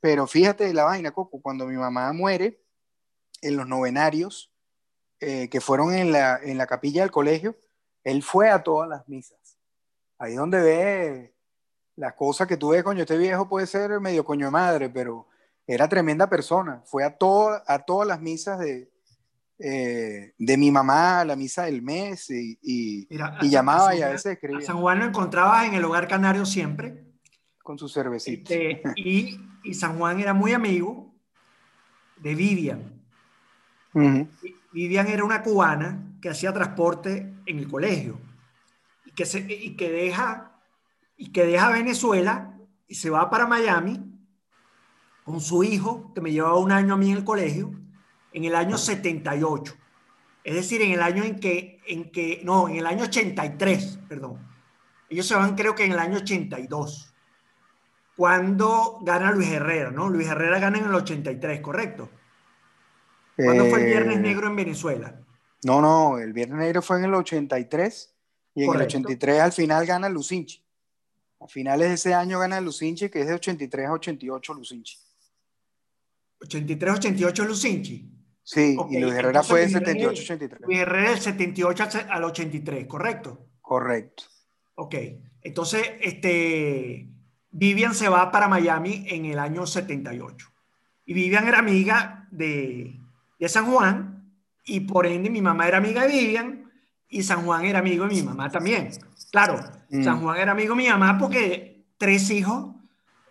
[0.00, 2.62] Pero fíjate la vaina, Coco, cuando mi mamá muere,
[3.42, 4.52] en los novenarios,
[5.20, 7.56] eh, que fueron en la, en la capilla del colegio,
[8.04, 9.58] él fue a todas las misas.
[10.18, 11.34] Ahí donde ve
[11.96, 15.27] las cosas que tú ves, coño, este viejo puede ser medio coño de madre, pero
[15.68, 16.82] era tremenda persona.
[16.86, 18.90] Fue a, todo, a todas las misas de,
[19.58, 23.06] eh, de mi mamá, la misa del mes, y, y,
[23.42, 24.66] y llamaba y a veces escribía.
[24.66, 27.04] San Juan lo encontrabas en el hogar canario siempre.
[27.62, 28.54] Con su cervecita.
[28.54, 31.14] Este, y, y, San Juan era muy amigo
[32.16, 32.94] de Vivian.
[34.72, 38.18] Vivian era una cubana que hacía transporte en el colegio
[39.04, 40.62] y que, se, y que, deja,
[41.16, 42.56] y que deja Venezuela
[42.86, 44.07] y se va para Miami
[45.28, 47.70] con su hijo, que me llevaba un año a mí en el colegio,
[48.32, 49.74] en el año 78.
[50.42, 54.38] Es decir, en el año en que, en que, no, en el año 83, perdón.
[55.10, 57.12] Ellos se van creo que en el año 82,
[58.16, 60.08] cuando gana Luis Herrera, ¿no?
[60.08, 62.08] Luis Herrera gana en el 83, ¿correcto?
[63.36, 65.20] ¿Cuándo fue el Viernes eh, Negro en Venezuela?
[65.62, 68.14] No, no, el Viernes Negro fue en el 83
[68.54, 70.64] y en el 83 al final gana Lucinchi.
[71.38, 75.07] A finales de ese año gana Lucinchi, que es de 83 a 88 Lucinchi.
[76.40, 78.14] 83-88 Lucinchi.
[78.42, 80.60] Sí, y Luis Herrera fue del 78-83.
[80.60, 83.46] Luis Herrera del 78 al 83, ¿correcto?
[83.60, 84.24] Correcto.
[84.76, 84.94] Ok,
[85.42, 87.08] entonces, este,
[87.50, 90.48] Vivian se va para Miami en el año 78.
[91.06, 92.98] Y Vivian era amiga de,
[93.38, 94.32] de San Juan
[94.64, 96.70] y por ende mi mamá era amiga de Vivian
[97.08, 98.90] y San Juan era amigo de mi mamá también.
[99.30, 99.58] Claro,
[99.90, 100.04] mm.
[100.04, 102.74] San Juan era amigo de mi mamá porque tres hijos,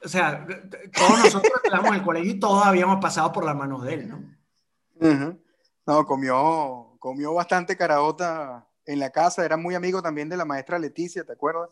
[0.03, 0.45] o sea,
[0.93, 4.09] todos nosotros estábamos en el colegio y todos habíamos pasado por las manos de él,
[4.09, 5.39] ¿no?
[5.85, 10.79] No, comió, comió bastante caraota en la casa, era muy amigo también de la maestra
[10.79, 11.69] Leticia, ¿te acuerdas?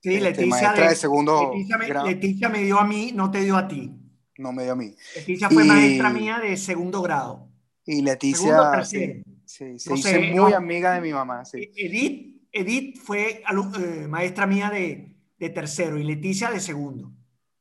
[0.00, 1.52] Sí, este, Leticia, de, segundo
[2.04, 3.90] Leticia, me, dio a mí, no te dio a ti.
[4.36, 4.94] No me dio a mí.
[5.16, 7.48] Leticia fue maestra mía de segundo grado.
[7.86, 11.44] Y Leticia sí, sí, se hizo muy amiga de mi mamá.
[11.44, 11.70] Sí.
[11.76, 17.12] Edith, Edith fue eh, maestra mía de, de, tercero y Leticia de segundo.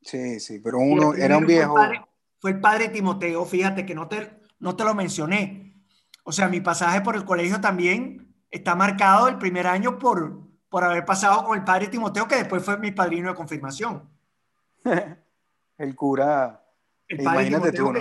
[0.03, 1.75] Sí, sí, pero uno era un viejo.
[2.39, 4.29] Fue el, padre, Timoteo, fíjate que no te,
[4.59, 5.81] no te lo mencioné.
[6.23, 10.83] O sea, mi pasaje por el colegio también está marcado el primer año por, por
[10.83, 14.09] haber pasado con el padre Timoteo, que después fue mi padrino de confirmación.
[15.77, 16.59] el cura.
[17.07, 17.93] El padre Timoteo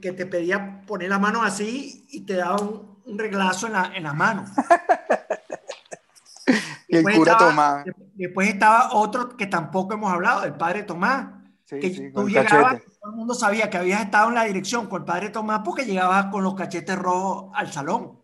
[0.00, 3.92] que, te pedía poner la mano así y te daba un, un reglazo en la,
[3.94, 4.44] en la mano.
[6.88, 7.84] y el cura Tomás.
[8.14, 11.37] Después estaba otro que tampoco hemos hablado, el padre Tomás.
[11.68, 15.06] Que tú llegabas, todo el mundo sabía que habías estado en la dirección con el
[15.06, 18.18] padre Tomás porque llegabas con los cachetes rojos al salón.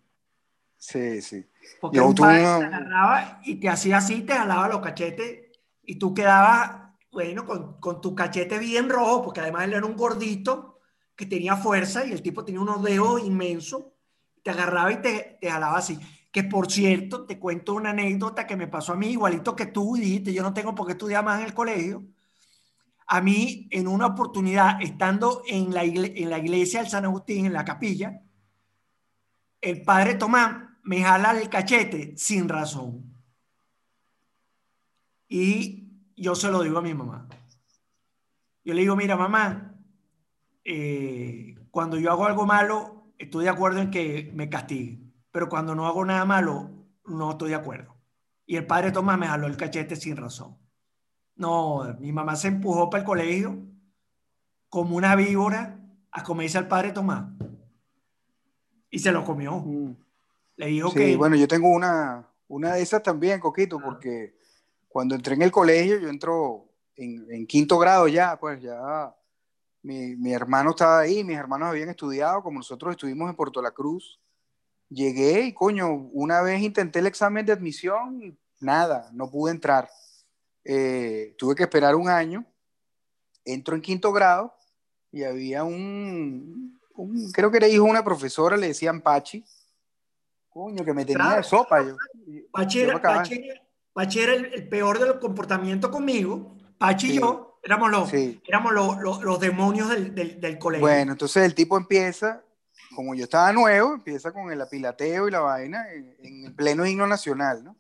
[0.79, 1.45] Sí, sí.
[1.81, 6.15] Porque un padre te agarraba y te hacía así, te jalaba los cachetes y tú
[6.15, 10.81] quedabas, bueno, con, con tu cachete bien rojo, porque además él era un gordito
[11.17, 13.85] que tenía fuerza y el tipo tenía unos dedos inmensos,
[14.43, 15.99] te agarraba y te, te jalaba así.
[16.31, 19.95] Que por cierto, te cuento una anécdota que me pasó a mí, igualito que tú,
[19.97, 22.05] dijiste, yo no tengo por qué estudiar más en el colegio.
[23.07, 28.23] A mí, en una oportunidad, estando en la, iglesia del San Agustín, en la capilla,
[29.61, 33.15] el padre Tomás me jala el cachete sin razón.
[35.29, 37.29] Y yo se lo digo a mi mamá.
[38.65, 39.75] Yo le digo, mira, mamá,
[40.65, 45.01] eh, cuando yo hago algo malo, estoy de acuerdo en que me castigue,
[45.31, 46.71] pero cuando no hago nada malo,
[47.05, 47.97] no estoy de acuerdo.
[48.47, 50.64] Y el padre Tomás me jaló el cachete sin razón.
[51.37, 53.59] No, mi mamá se empujó para el colegio
[54.69, 55.81] como una víbora
[56.11, 57.27] a comerse al padre Tomás.
[58.91, 59.59] Y se lo comió.
[59.59, 59.97] Mm.
[60.57, 64.37] Le dijo sí, bueno, yo tengo una, una de esas también, Coquito, porque
[64.89, 69.13] cuando entré en el colegio, yo entro en, quinto grado ya, pues ya
[69.83, 73.73] mi, mi, hermano estaba ahí, mis hermanos habían estudiado, como nosotros estuvimos en Puerto La
[73.73, 74.21] Cruz.
[74.89, 79.89] Llegué y, coño, una vez intenté el examen de admisión y nada, no pude entrar.
[80.65, 82.45] Eh, tuve que esperar un año.
[83.45, 84.55] Entro en quinto grado
[85.13, 89.45] y había un, un creo que era hijo de una profesora, le decían Pachi
[90.55, 91.83] Coño, que me tenía de sopa.
[91.83, 91.97] Yo,
[92.53, 92.81] Pachi
[94.21, 96.57] era, el, peor del comportamiento conmigo.
[96.79, 100.87] Pachi y yo éramos los, éramos los, los, demonios del, del, colegio.
[100.87, 102.45] Bueno, entonces el tipo empieza,
[102.95, 107.07] como yo estaba nuevo, empieza con el apilateo y la vaina en, el pleno himno
[107.07, 107.77] nacional, ¿no?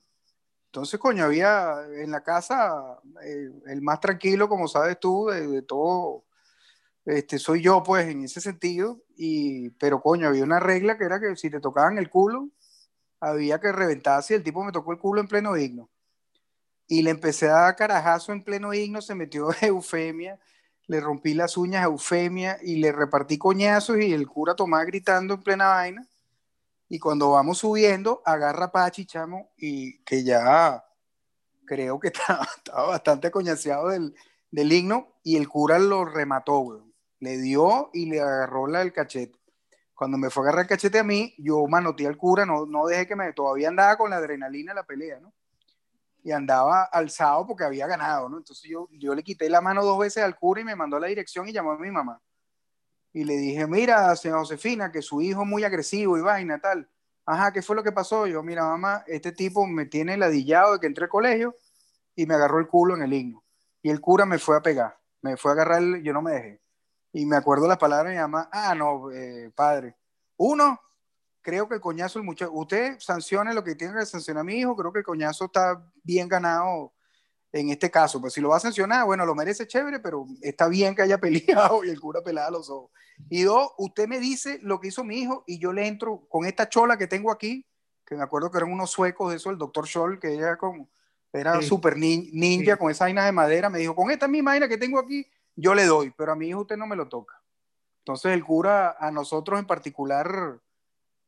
[0.74, 6.24] Entonces, coño, había en la casa eh, el más tranquilo, como sabes tú, de, todo
[7.04, 11.20] este, soy yo, pues, en ese sentido, y, pero coño, había una regla que era
[11.20, 12.50] que si te tocaban el culo,
[13.20, 15.90] había que reventarse y el tipo me tocó el culo en pleno himno.
[16.88, 20.40] Y le empecé a dar carajazo en pleno himno, se metió eufemia,
[20.88, 25.34] le rompí las uñas a eufemia y le repartí coñazos y el cura tomaba gritando
[25.34, 26.08] en plena vaina.
[26.94, 30.84] Y cuando vamos subiendo, agarra Pachi, chamo, y que ya
[31.66, 32.46] creo que estaba,
[32.86, 34.14] bastante coñaseado del,
[34.52, 36.86] del himno y el cura lo remató,
[37.18, 39.36] Le dio y le agarró la del cachete
[39.92, 42.86] cuando me fue a agarrar el cachete a mí, yo manoteé al cura, no, no
[42.86, 45.34] dejé que me, todavía andaba con la adrenalina de la pelea, ¿no?
[46.22, 48.38] Y andaba alzado porque había ganado, ¿no?
[48.38, 51.00] Entonces yo, yo le quité la mano dos veces al cura y me mandó a
[51.00, 52.22] la dirección y llamó a mi mamá.
[53.14, 56.90] Y le dije, mira, señora Josefina, que su hijo es muy agresivo y vaina, tal.
[57.24, 58.26] Ajá, ¿qué fue lo que pasó?
[58.26, 61.54] Yo, mira, mamá, este tipo me tiene ladillado de que entré al colegio
[62.16, 63.44] y me agarró el culo en el himno.
[63.82, 66.32] Y el cura me fue a pegar, me fue a agarrar, el, yo no me
[66.32, 66.60] dejé.
[67.12, 69.96] Y me acuerdo las palabras de mi mamá, ah, no, eh, padre.
[70.36, 70.80] Uno,
[71.40, 74.56] creo que el coñazo, el muchacho, usted sancione lo que tiene que sancionar a mi
[74.56, 76.92] hijo, creo que el coñazo está bien ganado
[77.60, 78.20] en este caso.
[78.20, 81.18] Pues si lo va a sancionar, bueno, lo merece chévere, pero está bien que haya
[81.20, 82.90] peleado y el cura pelada los ojos.
[83.30, 86.46] Y dos, usted me dice lo que hizo mi hijo y yo le entro con
[86.46, 87.64] esta chola que tengo aquí,
[88.04, 90.88] que me acuerdo que eran unos suecos de eso, el doctor Scholl, que era como,
[91.32, 94.76] era súper ninja con esa vaina de madera, me dijo, con esta misma vaina que
[94.76, 97.40] tengo aquí, yo le doy, pero a mi hijo usted no me lo toca.
[98.00, 100.60] Entonces el cura, a nosotros en particular,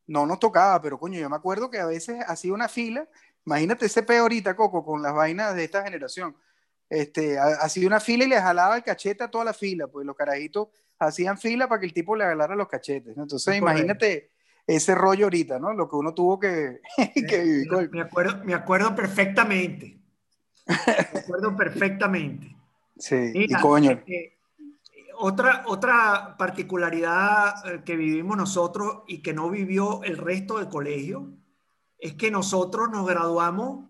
[0.07, 3.07] no nos tocaba, pero coño, yo me acuerdo que a veces hacía una fila,
[3.47, 6.35] imagínate ese peor ahorita, Coco, con las vainas de esta generación,
[6.89, 10.17] este, hacía una fila y le jalaba el cachete a toda la fila, pues los
[10.17, 10.67] carajitos
[10.99, 14.31] hacían fila para que el tipo le agarrara los cachetes, entonces imagínate
[14.65, 15.73] ese rollo ahorita, ¿no?
[15.73, 16.81] Lo que uno tuvo que,
[17.15, 17.89] vivir.
[17.91, 19.97] Me acuerdo, me acuerdo perfectamente,
[20.67, 22.53] me acuerdo perfectamente.
[22.99, 23.91] Sí, y coño.
[24.07, 24.39] Eh,
[25.19, 31.31] otra, otra particularidad eh, que vivimos nosotros y que no vivió el resto del colegio
[31.99, 33.85] es que nosotros nos graduamos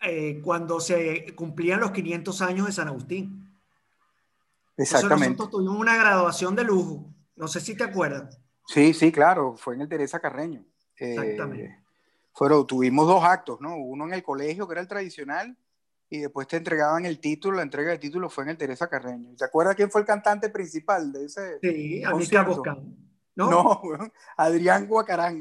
[0.00, 3.50] eh, cuando se cumplían los 500 años de San Agustín.
[4.76, 5.30] Exactamente.
[5.30, 7.06] nosotros tuvimos una graduación de lujo.
[7.34, 8.38] No sé si te acuerdas.
[8.66, 9.56] Sí, sí, claro.
[9.56, 10.64] Fue en el Teresa Carreño.
[10.98, 11.78] Eh, Exactamente.
[12.32, 13.76] fueron, tuvimos dos actos, ¿no?
[13.76, 15.56] Uno en el colegio, que era el tradicional,
[16.08, 19.34] y después te entregaban el título, la entrega de título fue en el Teresa Carreño.
[19.36, 21.58] ¿Te acuerdas quién fue el cantante principal de ese?
[21.60, 23.05] Sí, Amílcar Boscán.
[23.50, 23.82] No, no
[24.36, 25.38] Adrián Guacarán.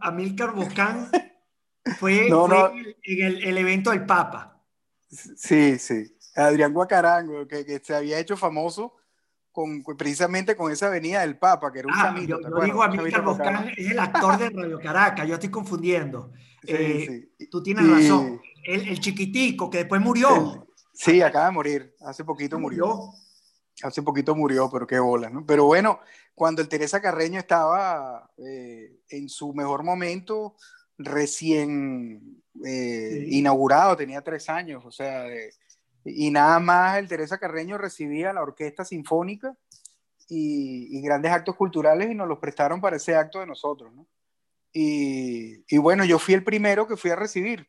[0.00, 1.08] Amílcar Boscán
[1.98, 4.62] fue, En, el, evento del Papa.
[5.10, 6.16] Sí, sí.
[6.34, 8.94] Adrián Guacarán, que, que se había hecho famoso
[9.52, 13.90] con, precisamente con esa avenida del Papa, que era un ah, Yo, digo Amílcar es
[13.90, 16.32] el actor de Radio Caracas, yo estoy confundiendo.
[16.66, 18.40] Eh, tú tienes razón.
[18.64, 20.66] El, chiquitico que después murió.
[20.94, 21.94] sí, acaba de morir.
[22.00, 23.12] Hace poquito murió.
[23.82, 25.44] Hace poquito murió, pero qué bola, ¿no?
[25.44, 26.00] Pero bueno,
[26.34, 30.56] cuando el Teresa Carreño estaba eh, en su mejor momento,
[30.98, 35.26] recién eh, inaugurado, tenía tres años, o sea,
[36.04, 39.56] y nada más el Teresa Carreño recibía la orquesta sinfónica
[40.28, 44.06] y, y, grandes actos culturales y nos los prestaron para ese acto de nosotros, ¿no?
[44.72, 47.68] Y, bueno, yo fui el primero que fui a recibir,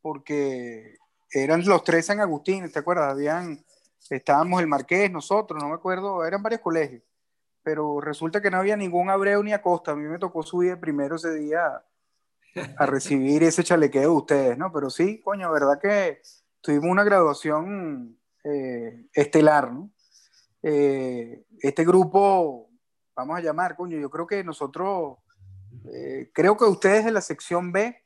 [0.00, 0.96] porque
[1.30, 3.12] eran los tres San Agustín, ¿te acuerdas?
[3.12, 3.64] Habían,
[4.10, 7.02] estábamos el Marqués, nosotros, no me acuerdo, eran varios colegios,
[7.62, 11.16] pero resulta que no había ningún Abreu ni Acosta, a mí me tocó subir primero
[11.16, 11.82] ese día
[12.76, 14.72] a recibir ese chalequeo de ustedes, ¿no?
[14.72, 16.20] Pero sí, coño, verdad que
[16.60, 19.90] tuvimos una graduación eh, estelar, ¿no?
[20.62, 22.70] Eh, este grupo,
[23.14, 25.18] vamos a llamar, coño, yo creo que nosotros
[25.92, 28.04] eh, creo que ustedes de la sección B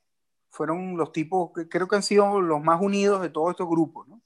[0.51, 4.07] fueron los tipos que creo que han sido los más unidos de todos estos grupos,
[4.09, 4.21] ¿no?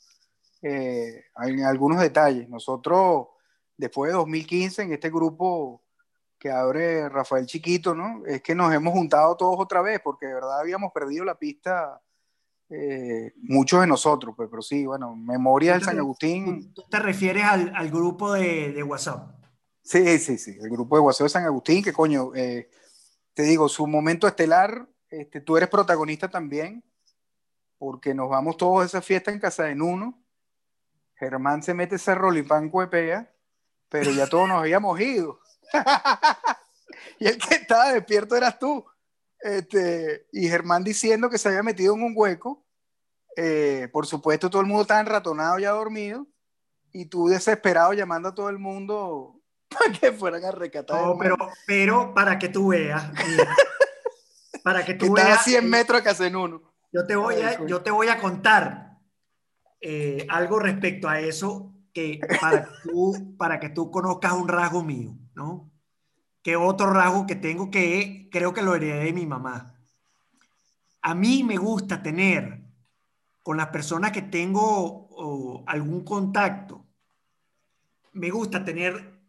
[0.62, 2.48] Eh, en algunos detalles.
[2.48, 3.28] Nosotros,
[3.76, 5.82] después de 2015, en este grupo
[6.38, 8.24] que abre Rafael Chiquito, ¿no?
[8.26, 12.00] Es que nos hemos juntado todos otra vez, porque de verdad habíamos perdido la pista
[12.68, 16.72] eh, muchos de nosotros, pues, pero sí, bueno, Memoria del San Agustín.
[16.74, 19.30] ¿Tú te refieres al, al grupo de, de, WhatsApp?
[19.82, 22.68] Sí, sí, sí, el grupo de WhatsApp de San Agustín, que coño, eh,
[23.34, 26.82] te digo, su momento estelar, este, tú eres protagonista también,
[27.78, 30.20] porque nos vamos todos a esa fiesta en casa de Nuno.
[31.18, 33.32] Germán se mete ese rolipán cuepea,
[33.88, 35.40] pero ya todos nos habíamos ido.
[37.18, 38.84] y el que estaba despierto eras tú.
[39.40, 42.64] Este, y Germán diciendo que se había metido en un hueco.
[43.36, 46.26] Eh, por supuesto, todo el mundo estaba enratonado ya dormido.
[46.92, 51.02] Y tú desesperado llamando a todo el mundo para que fueran a recatar.
[51.18, 51.36] pero,
[51.66, 53.10] pero para que tú veas,
[54.62, 55.40] para que tú veas.
[55.40, 56.62] a 100 metros que hacen uno.
[56.92, 58.95] Yo te voy a, yo te voy a contar
[59.81, 65.16] eh, algo respecto a eso que para, tú, para que tú conozcas un rasgo mío,
[65.35, 65.70] ¿no?
[66.43, 69.74] Que otro rasgo que tengo que creo que lo heredé de mi mamá.
[71.03, 72.64] A mí me gusta tener
[73.43, 76.85] con las personas que tengo algún contacto,
[78.12, 79.20] me gusta tener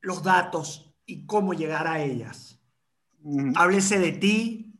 [0.00, 2.60] los datos y cómo llegar a ellas.
[3.56, 4.74] Háblese de ti.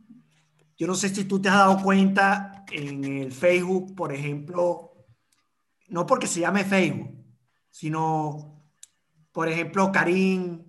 [0.77, 4.88] Yo no sé si tú te has dado cuenta en el Facebook, por ejemplo,
[5.89, 7.11] no porque se llame Facebook,
[7.71, 8.63] sino,
[9.33, 10.65] por ejemplo, Karim,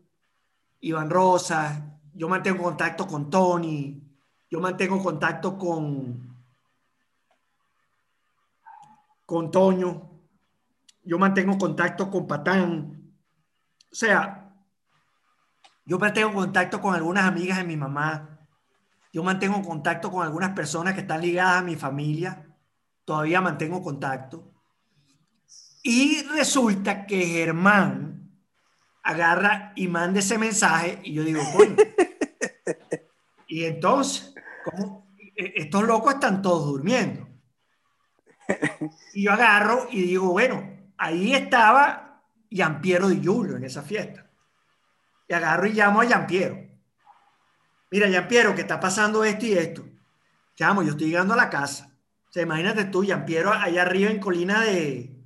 [0.82, 4.02] Iván Rosa, yo mantengo contacto con Tony,
[4.50, 6.36] yo mantengo contacto con,
[9.26, 10.10] con Toño,
[11.04, 13.14] yo mantengo contacto con Patán.
[13.92, 14.54] O sea,
[15.86, 18.40] yo mantengo contacto con algunas amigas de mi mamá.
[19.12, 22.46] Yo mantengo contacto con algunas personas que están ligadas a mi familia.
[23.06, 24.59] Todavía mantengo contacto.
[25.84, 28.32] Y resulta que Germán
[29.04, 31.76] agarra y manda ese mensaje y yo digo, coño.
[33.48, 34.34] y entonces,
[34.66, 35.08] ¿cómo?
[35.36, 37.28] E, estos locos están todos durmiendo.
[39.14, 44.30] Y yo agarro y digo, bueno, ahí estaba Giampiero Di Giulio en esa fiesta
[45.28, 46.60] y agarro y llamo a Yampiero.
[47.92, 49.86] Mira, Yampiero, que está pasando esto y esto.
[50.58, 51.92] Llamo, yo estoy llegando a la casa.
[52.28, 55.19] O sea, imagínate tú, Yampiero, allá arriba en colina de,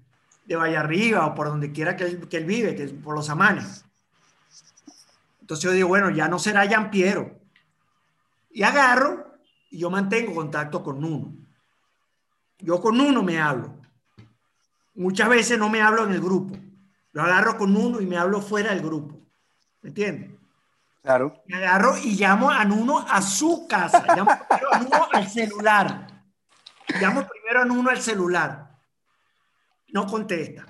[0.46, 3.86] de Valle Arriba o por donde quiera que él, vive, que por los amanes.
[5.42, 7.40] Entonces yo digo, bueno, ya no será Yampiero,
[8.52, 9.38] Y agarro
[9.70, 11.34] y yo mantengo contacto con uno.
[12.60, 13.76] Yo con uno me hablo.
[14.96, 16.56] Muchas veces no me hablo en el grupo.
[17.12, 19.20] Lo agarro con uno y me hablo fuera del grupo.
[19.82, 20.32] ¿Me entiendes?
[21.02, 21.44] Claro.
[21.48, 24.06] Me agarro y llamo a Nuno a su casa.
[24.16, 26.08] Llamo primero a Nuno al celular.
[27.02, 28.63] Llamo primero a Nuno al celular.
[29.94, 30.66] No contesta.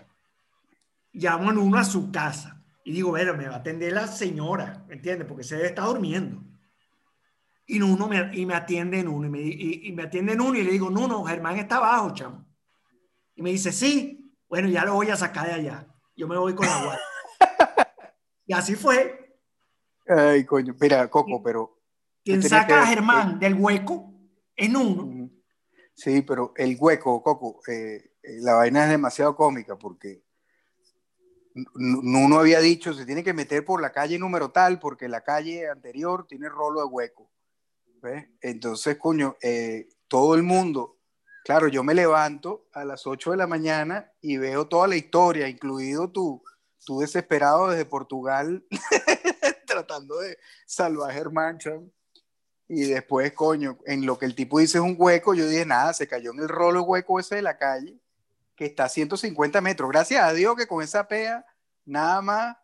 [1.13, 2.61] Llamo a Nuno a su casa.
[2.83, 5.25] Y digo, bueno, me va a atender la señora, ¿me entiendes?
[5.25, 6.43] Porque se debe estar durmiendo.
[7.65, 9.25] Y Nuno me, y me atiende en uno.
[9.25, 12.45] Y me, y, me atiende en uno y le digo, Nuno, Germán está abajo, chamo.
[13.35, 14.19] Y me dice, sí.
[14.49, 15.87] Bueno, ya lo voy a sacar de allá.
[16.17, 17.05] Yo me voy con la guardia.
[18.45, 19.39] y así fue.
[20.05, 20.75] Ay, coño.
[20.79, 21.79] Mira, Coco, pero...
[22.25, 24.13] Quien saca a Germán del hueco
[24.57, 25.29] en uno.
[25.93, 30.23] Sí, pero el hueco, Coco, eh, eh, la vaina es demasiado cómica porque
[31.75, 35.69] uno había dicho se tiene que meter por la calle número tal porque la calle
[35.69, 37.29] anterior tiene rolo de hueco.
[38.41, 40.97] Entonces, coño, eh, todo el mundo,
[41.45, 45.47] claro, yo me levanto a las 8 de la mañana y veo toda la historia,
[45.47, 46.43] incluido tú,
[46.85, 48.65] tú desesperado desde Portugal,
[49.67, 51.13] tratando de salvar a
[52.67, 55.93] y después, coño, en lo que el tipo dice es un hueco, yo dije, nada,
[55.93, 57.99] se cayó en el rolo hueco ese de la calle,
[58.63, 59.89] que está a 150 metros.
[59.89, 61.45] Gracias a Dios que con esa pea,
[61.85, 62.57] nada más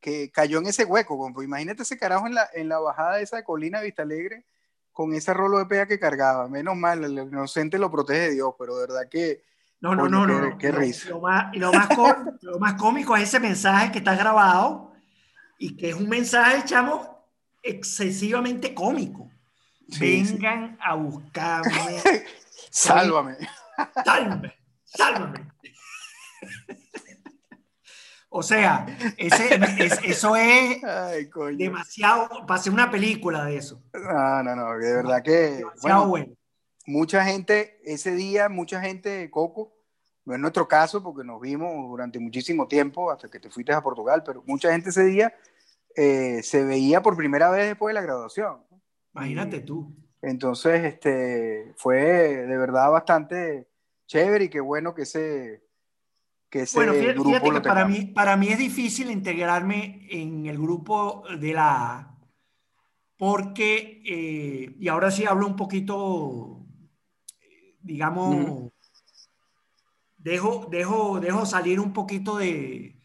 [0.00, 1.32] que cayó en ese hueco.
[1.42, 4.46] Imagínate ese carajo en la, en la bajada de esa colina Vista Alegre
[4.92, 6.48] con ese rolo de pea que cargaba.
[6.48, 9.42] Menos mal, el inocente lo protege Dios, pero de verdad que.
[9.80, 11.08] No, no, no, no, qué, risa.
[11.10, 14.92] Lo, más, lo, más cómico, lo más cómico es ese mensaje que está grabado
[15.58, 17.26] y que es un mensaje, chamo,
[17.62, 19.30] excesivamente cómico.
[19.98, 22.02] Vengan a buscarme.
[22.70, 23.36] sálvame.
[24.04, 24.54] Sálvame,
[24.96, 25.50] sálvame.
[28.30, 28.86] O sea,
[29.16, 29.58] ese,
[30.04, 30.80] eso es
[31.56, 32.46] demasiado.
[32.46, 33.82] Pasé una película de eso.
[33.94, 35.64] No, no, no, de verdad que.
[35.80, 36.12] Bueno,
[36.88, 39.74] Mucha gente, ese día, mucha gente, Coco,
[40.24, 43.82] no es nuestro caso porque nos vimos durante muchísimo tiempo hasta que te fuiste a
[43.82, 45.34] Portugal, pero mucha gente ese día
[45.94, 48.64] eh, se veía por primera vez después de la graduación.
[49.14, 49.94] Imagínate tú.
[50.22, 53.67] Entonces, este, fue de verdad bastante
[54.08, 55.68] chévere y qué bueno que ese
[56.74, 61.98] bueno, fíjate, que para mí, para mí es difícil integrarme en el grupo de la
[61.98, 62.18] A,
[63.18, 66.64] porque, eh, y ahora sí hablo un poquito,
[67.82, 68.70] digamos,
[70.16, 72.96] dejo, dejo, dejo salir un poquito de,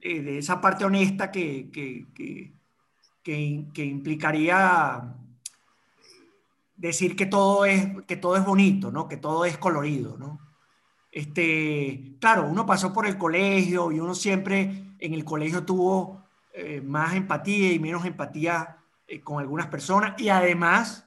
[0.00, 2.52] de, esa parte honesta que, que, que,
[3.72, 5.16] que, implicaría
[6.76, 9.08] decir que todo, es, que todo es bonito, ¿no?
[9.08, 10.16] que todo es colorido.
[10.18, 10.51] ¿no?
[11.12, 16.80] Este, claro, uno pasó por el colegio y uno siempre en el colegio tuvo eh,
[16.80, 21.06] más empatía y menos empatía eh, con algunas personas y además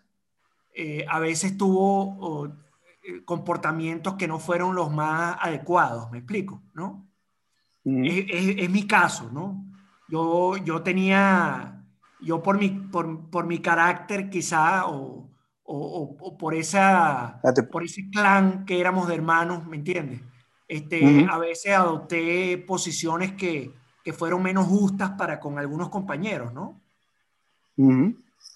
[0.76, 2.53] eh, a veces tuvo
[3.24, 7.08] comportamientos que no fueron los más adecuados, me explico, ¿no?
[7.84, 9.64] es, mi caso, ¿no?
[10.10, 11.84] Yo, yo tenía,
[12.20, 15.30] yo por mi, por, por mi carácter quizá, o,
[15.68, 17.41] o, por, esa,
[17.72, 20.22] por ese clan que éramos de hermanos, ¿me entiendes?
[20.68, 23.72] Este, A veces adopté posiciones que,
[24.03, 26.82] que, fueron menos justas para con algunos compañeros, ¿no?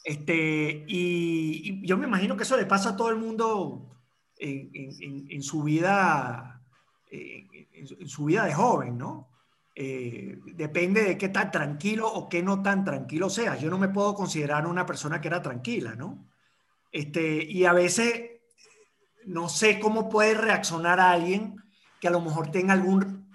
[0.04, 3.98] este, y, yo me imagino que eso le pasa a todo el mundo
[4.38, 6.62] en, en, en su vida,
[7.12, 9.30] en, su vida de joven, ¿no?
[9.76, 13.56] Eh, depende de qué tan tranquilo o qué no tan tranquilo sea.
[13.56, 16.29] Yo no me puedo considerar una persona que era tranquila, ¿no?
[16.92, 18.32] Este, y a veces
[19.26, 21.56] no sé cómo puede reaccionar a alguien
[22.00, 23.30] que a lo mejor tenga algún,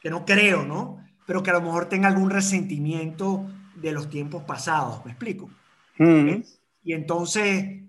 [0.00, 1.04] que no creo, ¿no?
[1.26, 5.50] Pero que a lo mejor tenga algún resentimiento de los tiempos pasados, ¿me explico?
[5.98, 6.42] ¿Eh?
[6.84, 7.82] Y entonces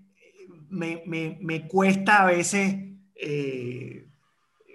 [0.68, 2.74] me, me, me, cuesta a veces,
[3.14, 4.06] eh,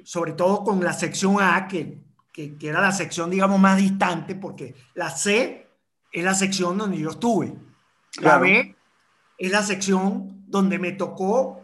[0.04, 2.00] sobre todo con la sección A, que,
[2.32, 5.68] que, que, era la sección, digamos, más distante, porque la C
[6.12, 7.54] es la sección donde yo estuve.
[8.22, 8.75] La B
[9.38, 11.62] es la sección donde me tocó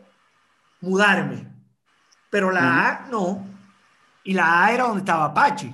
[0.82, 1.47] mudarme.
[2.30, 3.45] Pero la A no.
[4.24, 5.74] Y la A era donde estaba Pachi.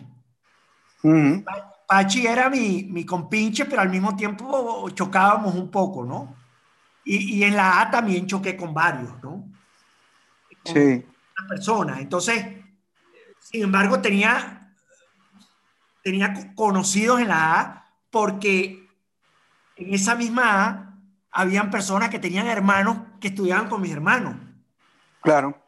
[1.88, 6.36] Pachi era mi, mi, compinche, pero al mismo tiempo chocábamos un poco, ¿no?
[7.06, 9.48] Y, y, en la A también choqué con varios, ¿no?
[10.64, 11.06] Con sí.
[11.48, 12.00] personas.
[12.00, 12.46] Entonces,
[13.40, 14.74] sin embargo, tenía,
[16.04, 18.90] tenía conocidos en la A porque
[19.78, 20.87] en esa misma A
[21.32, 24.36] habían personas que tenían hermanos que estudiaban con mis hermanos.
[25.22, 25.62] Claro.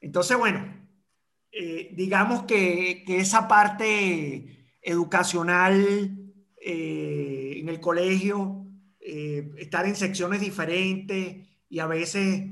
[0.00, 0.80] Entonces, bueno,
[1.52, 6.16] eh, digamos que, esa parte educacional
[6.60, 8.66] eh, en el colegio,
[9.00, 12.46] eh, estar en secciones diferentes y a veces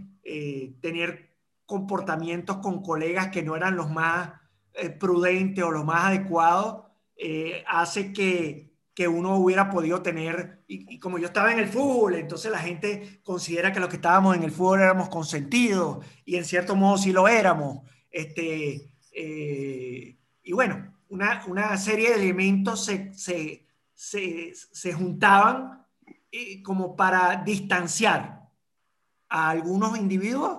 [0.83, 1.31] tener
[1.65, 4.33] comportamientos con colegas que no eran los más
[5.01, 6.85] prudentes o los más adecuados,
[7.67, 8.68] hace que,
[8.99, 13.21] que uno hubiera podido tener, y, como yo estaba en el fútbol, entonces la gente
[13.23, 17.13] considera que los que estábamos en el fútbol éramos consentidos, y en cierto modo sí
[17.13, 17.89] lo éramos.
[18.11, 25.87] Este, y bueno, una, una serie de elementos se, se, se, se juntaban
[26.33, 28.49] eh, como para distanciar
[29.29, 30.59] a algunos individuos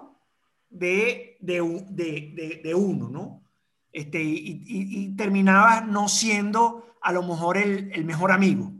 [0.70, 1.60] de, de,
[1.90, 3.44] de, de uno, ¿no?
[3.92, 8.72] Este, y, y, terminaba no siendo a lo mejor el, el, mejor amigo,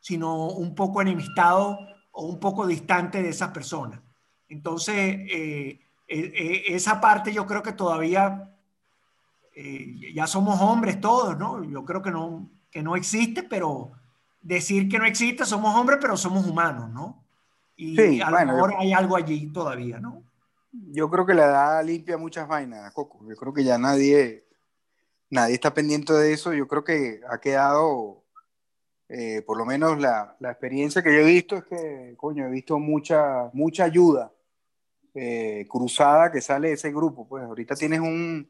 [0.00, 1.78] sino un poco enemistado
[2.10, 4.00] o un poco distante de esas personas.
[4.48, 8.50] Entonces, eh, eh, esa parte yo creo que todavía
[9.54, 11.62] eh, ya somos hombres todos, ¿no?
[11.64, 13.92] Yo creo que no, que no existe, pero
[14.40, 17.24] decir que no existe, somos hombres, pero somos humanos, ¿no?
[17.76, 20.22] Y a lo mejor hay algo allí todavía, ¿no?
[20.72, 23.20] Yo creo que la edad limpia muchas vainas, Coco.
[23.28, 24.44] Yo creo que ya nadie,
[25.30, 26.52] nadie está pendiente de eso.
[26.52, 28.24] Yo creo que ha quedado,
[29.08, 32.50] eh, por lo menos la, la, experiencia que yo he visto es que, coño, he
[32.50, 34.32] visto mucha, mucha ayuda
[35.14, 37.26] eh, cruzada que sale de ese grupo.
[37.28, 38.48] Pues ahorita tienes un,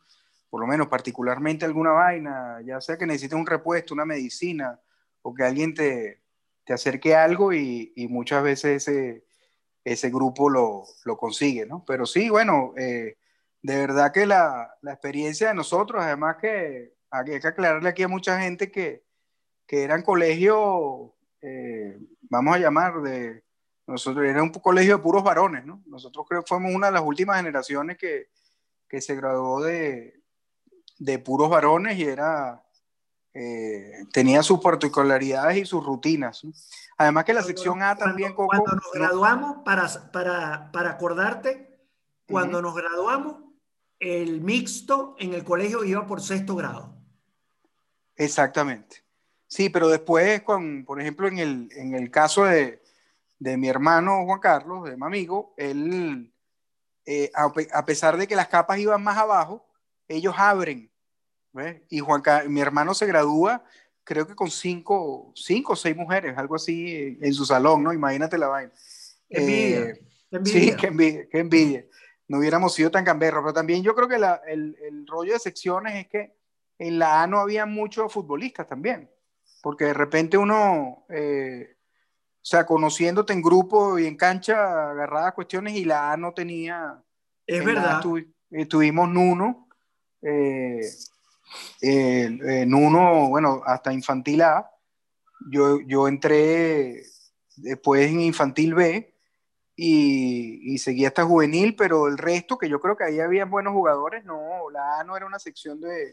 [0.50, 4.80] por lo menos particularmente alguna vaina, ya sea que necesites un repuesto, una medicina,
[5.22, 6.22] o que alguien te,
[6.64, 9.24] te acerque algo y, muchas veces ese,
[9.84, 11.84] ese grupo lo, lo consigue, ¿no?
[11.86, 13.16] Pero sí, bueno, eh,
[13.62, 18.08] de verdad que la, la, experiencia de nosotros, además que hay que aclararle aquí a
[18.08, 19.04] mucha gente que,
[19.66, 23.44] que eran colegios, eh, vamos a llamar, de,
[23.86, 25.82] nosotros era un colegio de puros varones, ¿no?
[25.86, 28.28] Nosotros creo que fuimos una de las últimas generaciones que,
[28.88, 30.22] que se graduó de,
[30.98, 32.62] de puros varones y era,
[33.34, 36.42] eh, tenía sus particularidades y sus rutinas.
[36.96, 38.34] Además que la sección A también...
[38.34, 41.80] Cuando, cuando nos graduamos, para, para, para acordarte,
[42.28, 43.47] cuando nos graduamos,
[44.00, 46.96] el mixto en el colegio iba por sexto grado.
[48.16, 49.04] Exactamente.
[49.46, 52.82] Sí, pero después, con, por ejemplo, en el, en el caso de,
[53.38, 56.32] de mi hermano Juan Carlos, de mi amigo, él,
[57.06, 59.66] eh, a, a, pesar de que las capas iban más abajo,
[60.06, 60.90] ellos abren.
[61.52, 61.82] ¿ves?
[61.88, 63.64] Y Juan, mi hermano se gradúa,
[64.04, 67.92] creo que con cinco, cinco o seis mujeres, algo así, en su salón, ¿no?
[67.92, 68.72] Imagínate la vaina.
[69.28, 70.60] Envidia, eh, envidia.
[70.60, 71.86] Sí, qué envidia, qué envidia,
[72.28, 75.38] No hubiéramos sido tan gamberros, pero también yo creo que la, el, el rollo de
[75.38, 76.36] secciones es que
[76.78, 79.10] en la A no había muchos futbolistas también,
[79.62, 85.74] porque de repente uno, eh, o sea, conociéndote en grupo y en cancha, agarraba cuestiones
[85.74, 87.02] y la A no tenía.
[87.46, 88.00] Es verdad.
[88.68, 89.68] Tuvimos Nuno,
[90.22, 90.80] eh,
[91.80, 94.70] en uno, bueno, hasta infantil A.
[95.50, 97.02] Yo, yo entré
[97.56, 99.17] después en infantil B
[99.80, 103.72] y, y, seguí hasta juvenil, pero el resto, que yo creo que ahí había buenos
[103.72, 106.12] jugadores, no, la A no era una sección de,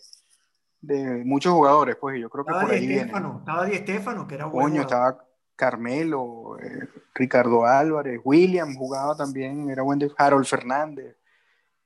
[0.82, 3.12] de muchos jugadores, pues yo creo que estaba por ahí viene.
[3.12, 4.70] Estaba Di Estefano, que era bueno.
[4.70, 11.18] Coño, estaba Carmelo, eh, Ricardo Álvarez, William jugaba también, era buen de Harold Fernández.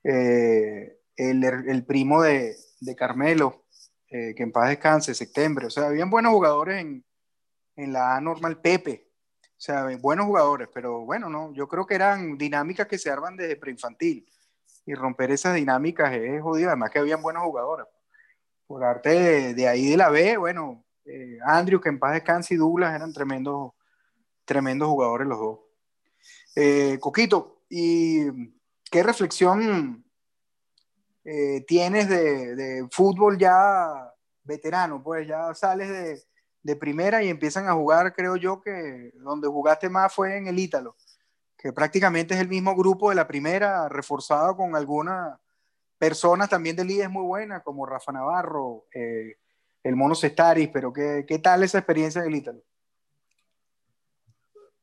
[0.04, 3.64] Eh, el, el primo de, de Carmelo,
[4.10, 5.68] eh, que en paz descanse, septiembre.
[5.68, 7.06] O sea, habían buenos jugadores en,
[7.78, 9.09] en la A normal, Pepe.
[9.60, 13.36] O sea, buenos jugadores, pero bueno, no, yo creo que eran dinámicas que se arman
[13.36, 14.26] desde preinfantil.
[14.86, 17.86] Y romper esas dinámicas es jodido, además que habían buenos jugadores.
[18.66, 22.58] Por arte de, ahí de la B, bueno, eh, Andrew, que en paz descanse, y
[22.58, 23.74] Douglas eran tremendos,
[24.46, 25.60] tremendos jugadores los dos.
[26.56, 28.32] Eh, Coquito, ¿y
[28.90, 30.06] qué reflexión
[31.26, 34.10] eh, tienes de, fútbol ya
[34.42, 36.29] veterano, pues ya sales de,
[36.64, 40.60] de, primera y empiezan a jugar, creo yo que donde jugaste más fue en el
[40.60, 40.96] Ítalo,
[41.58, 45.40] que prácticamente es el mismo grupo de la primera, reforzado con algunas
[45.98, 49.38] personas también de líderes muy buenas, como Rafa Navarro, eh,
[49.84, 52.62] el Mono Cestaris, pero ¿qué, ¿qué, tal esa experiencia en el Ítalo?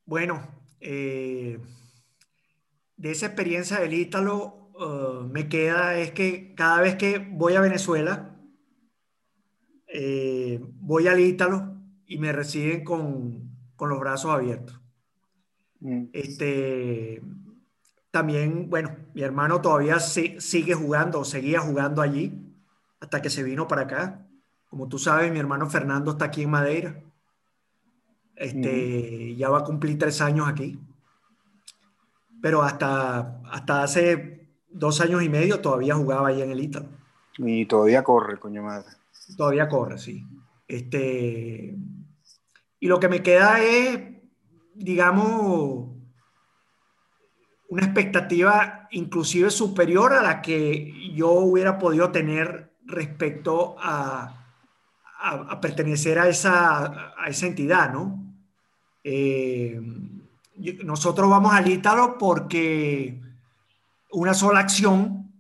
[0.04, 0.46] Bueno,
[0.80, 1.58] eh,
[2.96, 7.62] de esa experiencia del Ítalo, Uh, me queda es que cada vez que voy a
[7.62, 8.35] Venezuela,
[9.98, 11.74] eh, voy al Ítalo
[12.06, 14.78] y me reciben con, con los brazos abiertos.
[15.80, 16.04] Mm.
[16.12, 17.22] Este,
[18.10, 22.38] también, bueno, mi hermano todavía sigue jugando seguía jugando allí
[23.00, 24.26] hasta que se vino para acá.
[24.68, 27.02] Como tú sabes, mi hermano Fernando está aquí en Madeira.
[28.34, 29.36] Este, mm.
[29.38, 30.78] Ya va a cumplir tres años aquí.
[32.42, 36.88] Pero hasta, hasta hace dos años y medio todavía jugaba ahí en el Ítalo.
[37.38, 38.95] Y todavía corre, coño madre.
[39.36, 40.24] Todavía corre, sí.
[40.68, 41.76] Este,
[42.80, 44.16] y lo que me queda es
[44.76, 45.88] digamos,
[47.68, 54.32] una expectativa inclusive superior a la que yo hubiera podido tener respecto a,
[55.60, 58.22] pertenecer a esa, a esa entidad, ¿no?
[59.02, 59.80] Eh,
[60.84, 63.20] nosotros vamos al Ítalo porque
[64.12, 65.32] una sola acción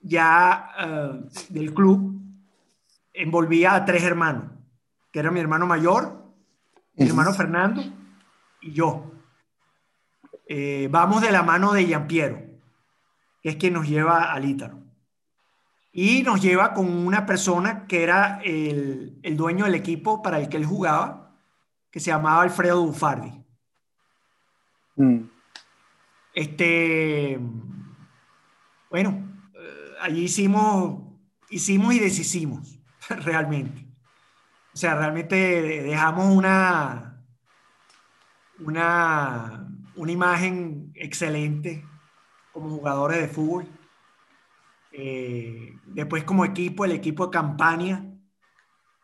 [0.00, 2.21] ya eh, del club
[3.14, 4.44] envolvía a tres hermanos,
[5.12, 6.22] que era mi hermano mayor,
[6.94, 7.82] mi hermano Fernando
[8.60, 9.12] y yo.
[10.46, 12.42] Eh, vamos de la mano de Giampiero,
[13.42, 14.78] que es quien nos lleva al Ítalo.
[15.92, 20.56] Y nos lleva con una persona que era el, dueño del equipo para el que
[20.56, 21.36] él jugaba,
[21.90, 23.44] que se llamaba Alfredo Bufardi.
[24.96, 25.20] Mm.
[26.34, 27.38] Este,
[28.90, 29.22] bueno,
[29.54, 31.02] eh, allí hicimos,
[31.50, 32.71] hicimos y deshicimos,
[33.24, 33.86] realmente.
[34.72, 35.36] O sea, realmente
[35.82, 37.22] dejamos una,
[38.58, 41.84] una, una imagen excelente
[42.52, 43.66] como jugadores de fútbol.
[44.92, 48.06] Eh, después como equipo, el equipo de campaña,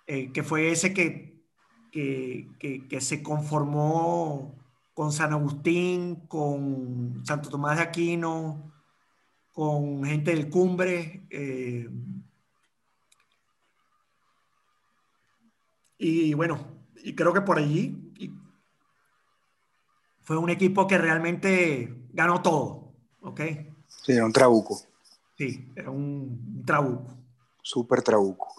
[0.06, 1.42] eh, que fue ese que,
[1.90, 2.48] que,
[2.88, 4.54] que, se conformó
[4.94, 8.72] con San Agustín, con Santo Tomás de Aquino,
[9.52, 11.26] con gente del Cumbre.
[11.30, 11.88] Eh,
[15.98, 16.58] y bueno,
[17.02, 18.08] y creo que por allí
[20.22, 22.92] fue un equipo que realmente ganó todo,
[23.22, 23.40] ¿ok?
[23.86, 24.78] Sí, era un trabuco.
[25.36, 27.16] Sí, era un, trabuco.
[27.62, 28.54] Súper trabuco.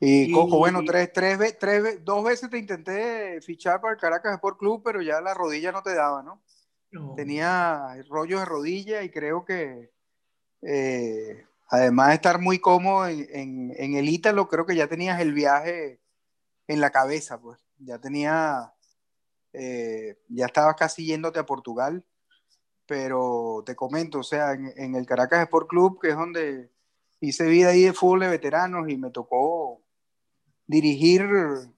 [0.00, 4.58] Y, Coco, bueno, tres, tres, tres, dos veces te intenté fichar para el Caracas Sport
[4.58, 6.42] Club, pero ya la rodilla no te daba, ¿no?
[7.16, 9.92] Tenía rollos de rodilla y creo que
[10.62, 15.32] eh, además de estar muy cómodo en, en, el Ítalo, creo que ya tenías el
[15.32, 16.01] viaje
[16.72, 17.58] en la cabeza, pues.
[17.78, 18.72] Ya tenía
[19.52, 22.04] eh, ya estabas casi yéndote a Portugal,
[22.86, 26.70] pero te comento, o sea, en, el Caracas Sport Club, que es donde
[27.20, 29.82] hice vida ahí de fútbol de veteranos y me tocó
[30.66, 31.22] dirigir,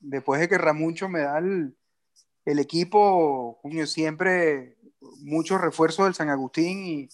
[0.01, 1.77] después de que Ramucho me da el,
[2.47, 4.77] equipo, coño, siempre
[5.21, 7.09] muchos refuerzos del San Agustín y,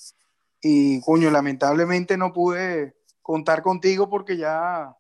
[0.61, 4.97] y, coño, lamentablemente no pude contar contigo porque ya,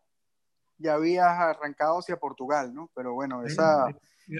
[0.81, 2.91] ya habías arrancado hacia Portugal, ¿no?
[2.95, 3.87] Pero bueno, esa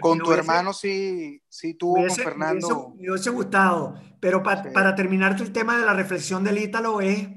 [0.01, 2.95] con tu hermano sí, sí tuvo con Fernando.
[2.97, 7.29] Me hubiese, gustado, pero para terminar el tema de la reflexión del Ítalo es,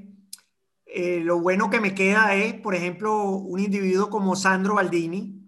[0.86, 5.40] eh, lo bueno que me queda es, por ejemplo, un individuo como Sandro Baldini,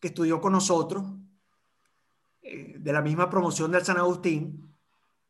[0.00, 1.04] que estudió con nosotros,
[2.40, 4.74] eh, de la misma promoción del San Agustín,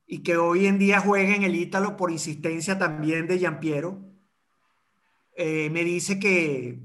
[0.06, 3.98] y que hoy en día juega en el Ítalo por insistencia también de Giampiero,
[5.36, 6.80] eh, me dice que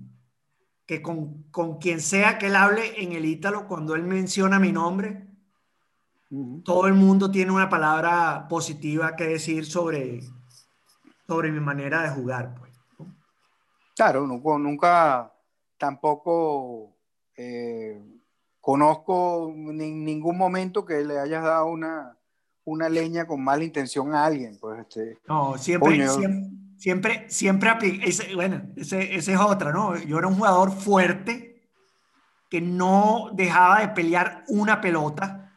[0.86, 4.72] que con, con, quien sea que él hable en el Ítalo, cuando él menciona mi
[4.72, 5.28] nombre,
[6.64, 10.22] todo el mundo tiene una palabra positiva que decir sobre,
[11.28, 12.56] sobre mi manera de jugar.
[12.56, 12.66] Pues,
[13.96, 15.34] Claro, nunca, nunca
[15.78, 16.94] tampoco
[17.38, 18.02] eh,
[18.60, 22.18] conozco en ningún momento que le hayas dado una,
[22.66, 24.58] una leña con mala intención a alguien.
[24.60, 27.72] Pues, este, no, siempre, siempre, siempre, siempre
[28.04, 29.98] ese, bueno, esa es otra, ¿no?
[29.98, 31.70] Yo era un jugador fuerte
[32.50, 35.54] que no dejaba de pelear una pelota,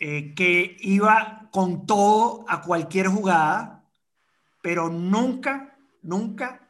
[0.00, 3.84] eh, que iba con todo a cualquier jugada,
[4.62, 6.64] pero nunca, nunca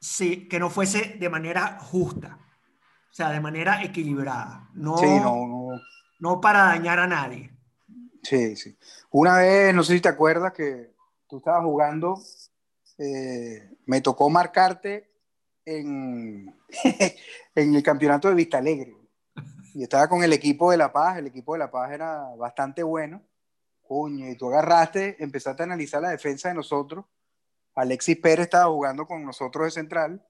[0.00, 2.38] sí, que no fuese de manera justa,
[3.10, 5.80] o sea, de manera equilibrada, no, no, no.
[6.20, 7.50] no para dañar a nadie.
[8.22, 8.76] Sí, sí.
[9.10, 10.89] Una vez, no sé si te acuerdas que
[11.30, 12.20] tú estabas jugando,
[12.98, 15.10] eh, me tocó marcarte
[15.64, 16.54] en,
[17.54, 18.96] en el campeonato de Vista Alegre.
[19.72, 22.82] Y estaba con el equipo de La Paz, el equipo de La Paz era bastante
[22.82, 23.22] bueno.
[23.82, 27.04] Coño, y tú agarraste, empezaste a analizar la defensa de nosotros.
[27.74, 30.26] Alexis Pérez estaba jugando con nosotros de central.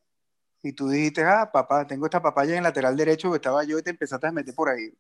[0.63, 3.79] Y tú dijiste, ah, papá, tengo esta papaya en el lateral derecho que estaba yo
[3.79, 4.95] y te empezaste a meter por ahí.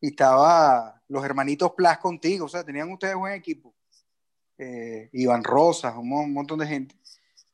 [0.00, 3.72] Y estaba los hermanitos Plas contigo, o sea, tenían ustedes buen equipo.
[4.58, 5.10] Eh,
[5.42, 6.96] Rosas, un, montón de gente.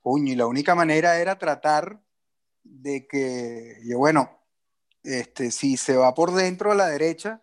[0.01, 2.01] Coño, y la única manera era tratar
[2.63, 4.39] de que, yo, bueno,
[5.03, 7.43] este, si se va por dentro a la derecha,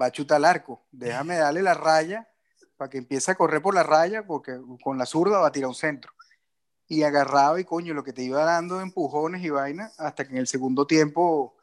[0.00, 0.86] va a chutar el arco.
[0.92, 2.28] Déjame darle la raya
[2.76, 5.68] para que empiece a correr por la raya, porque con la zurda va a tirar
[5.68, 6.12] un centro.
[6.86, 10.38] Y agarraba y coño, lo que te iba dando empujones y vainas, hasta que en
[10.38, 11.56] el segundo tiempo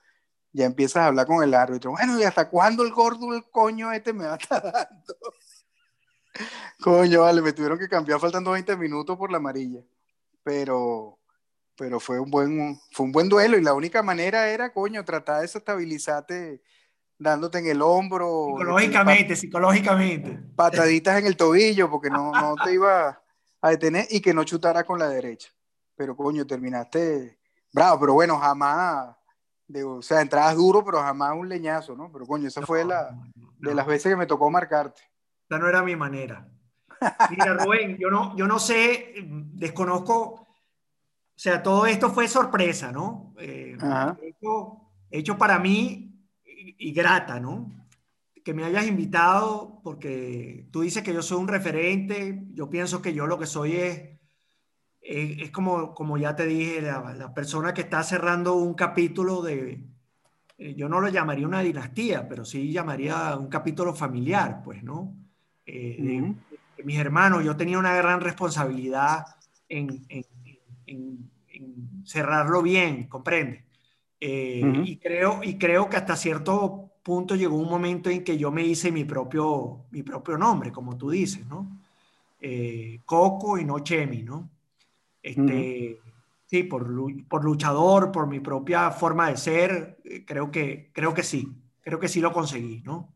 [0.54, 1.92] ya empiezas a hablar con el árbitro.
[1.92, 5.16] Bueno, ¿y hasta cuándo el gordo, el coño este me va a estar dando?
[6.82, 9.82] Coño, vale, me tuvieron que cambiar faltando 20 minutos por la amarilla.
[10.44, 11.20] Pero,
[11.76, 15.38] pero fue un buen, fue un buen duelo y la única manera era, coño, tratar
[15.38, 16.62] de desestabilizarte
[17.18, 18.48] dándote en el hombro.
[18.50, 20.40] Psicológicamente, psicológicamente.
[20.56, 23.22] Pataditas en el tobillo porque no, no te iba
[23.62, 25.50] a detener y que no chutara con la derecha.
[25.96, 27.40] Pero coño, terminaste
[27.74, 29.16] bravo, pero bueno, jamás,
[29.68, 32.12] de, o sea, entradas duro, pero jamás un leñazo, ¿no?
[32.12, 33.10] Pero coño, esa fue la
[33.60, 35.02] de las veces que me tocó marcarte.
[35.50, 36.46] Esa no era mi manera.
[37.30, 40.48] Mira, Rubén, yo no, yo no sé, desconozco, o
[41.36, 43.34] sea, todo esto fue sorpresa, ¿no?
[43.40, 43.78] Eh,
[45.10, 46.12] hecho, para mí
[46.44, 47.72] y, grata, ¿no?
[48.44, 53.14] Que me hayas invitado porque tú dices que yo soy un referente, yo pienso que
[53.14, 54.20] yo lo que soy es,
[55.00, 59.86] es, como, como ya te dije, la, persona que está cerrando un capítulo de,
[60.58, 65.16] eh, yo no lo llamaría una dinastía, pero sí llamaría un capítulo familiar, pues, ¿no?
[65.68, 66.34] Eh,
[66.84, 69.26] mis hermanos, yo tenía una gran responsabilidad
[69.70, 70.02] en,
[72.06, 73.66] cerrarlo bien, comprende.
[74.20, 78.52] Eh, y, creo, y creo que hasta cierto punto llegó un momento en que yo
[78.52, 81.68] me hice mi propio, mi propio nombre, como tú dices, ¿no?
[82.40, 84.50] Eh, Coco y no Chemi, ¿no?
[85.22, 86.00] Este,
[86.48, 86.88] Sí, por,
[87.28, 92.00] por, luchador, por mi propia forma de ser, eh, creo que, creo que sí, creo
[92.00, 93.14] que sí lo conseguí, ¿no?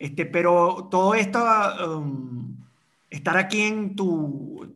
[0.00, 1.44] Este, pero todo esto,
[1.86, 2.56] um,
[3.10, 4.74] estar aquí en tu,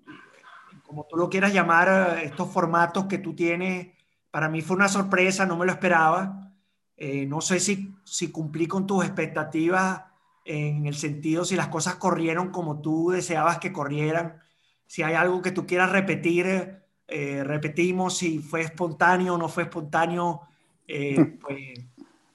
[0.82, 3.88] como tú lo quieras llamar, estos formatos que tú tienes,
[4.30, 6.52] para mí fue una sorpresa, no me lo esperaba.
[6.98, 10.02] Eh, no sé si, si cumplí con tus expectativas
[10.44, 14.42] en el sentido si las cosas corrieron como tú deseabas que corrieran,
[14.86, 19.62] si hay algo que tú quieras repetir, eh, repetimos si fue espontáneo o no fue
[19.62, 20.42] espontáneo,
[20.86, 21.80] eh, pues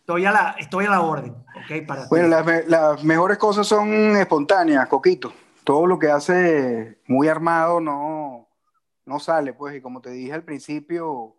[0.09, 1.85] estoy a la, estoy a la orden, ¿ok?
[1.87, 5.31] Para bueno, las, las mejores cosas son espontáneas, Coquito
[5.69, 8.49] todo lo que hace muy armado no,
[9.05, 11.35] no sale, pues, y como te dije al principio,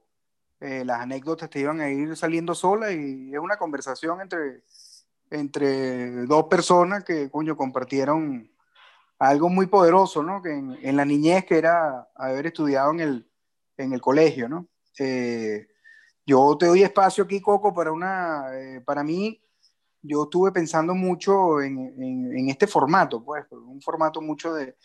[0.60, 4.62] eh, las anécdotas te iban a ir saliendo solas y es una conversación entre,
[5.30, 8.48] entre dos personas que, coño, compartieron
[9.18, 10.40] algo muy poderoso, ¿no?
[10.40, 13.30] Que en, la niñez, que era haber estudiado en el,
[13.78, 14.68] en el colegio, ¿no?
[15.00, 15.66] Eh,
[16.26, 19.40] yo te doy espacio aquí, Coco, para una, eh, para mí,
[20.02, 24.76] yo estuve pensando mucho en, en, este formato, pues, un formato mucho de,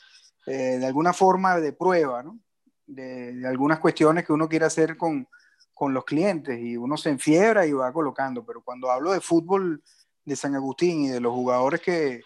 [0.45, 2.40] eh, de alguna forma de prueba, ¿no?
[2.86, 5.28] De, de, algunas cuestiones que uno quiere hacer con,
[5.74, 9.82] con los clientes y uno se enfiebra y va colocando, pero cuando hablo de fútbol
[10.24, 12.22] de San Agustín y de los jugadores que,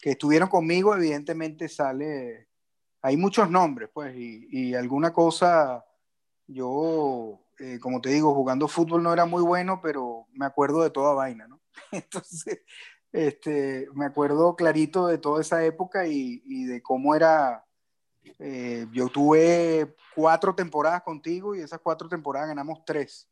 [0.00, 2.48] que estuvieron conmigo, evidentemente sale,
[3.02, 5.84] hay muchos nombres, pues, y, y alguna cosa,
[6.46, 10.90] yo, eh, como te digo, jugando fútbol no era muy bueno, pero me acuerdo de
[10.90, 11.60] toda vaina, ¿no?
[11.92, 12.60] Entonces,
[13.12, 17.64] este, me acuerdo clarito de toda esa época y, de cómo era.
[18.38, 23.28] Eh, yo tuve cuatro temporadas contigo y esas cuatro temporadas ganamos tres.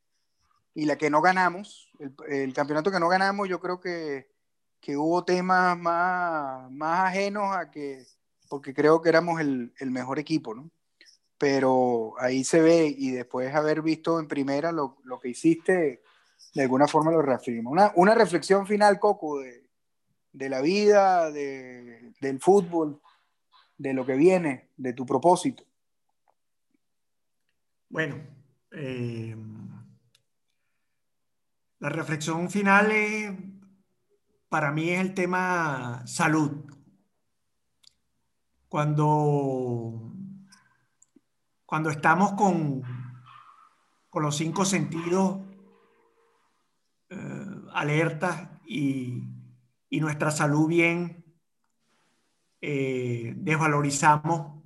[0.74, 1.90] Y la que no ganamos,
[2.28, 4.30] el, campeonato que no ganamos, yo creo que,
[4.80, 8.06] que, hubo temas más, más ajenos a que,
[8.48, 10.70] porque creo que éramos el, el mejor equipo, ¿no?
[11.38, 16.02] Pero ahí se ve y después haber visto en primera lo, lo que hiciste,
[16.54, 17.70] de alguna forma lo reafirma.
[17.70, 19.68] Una, una reflexión final, Coco, de,
[20.32, 23.00] de la vida, de, del fútbol,
[23.76, 25.64] de lo que viene, de tu propósito.
[27.88, 28.16] Bueno,
[28.72, 29.36] eh,
[31.78, 32.90] la reflexión final
[34.48, 36.64] para mí es el tema salud.
[38.68, 40.13] Cuando,
[41.66, 42.82] cuando estamos con,
[44.10, 45.40] con los cinco sentidos
[47.10, 49.30] eh, alertas y,
[49.90, 51.24] nuestra salud bien,
[52.60, 54.60] eh, desvalorizamos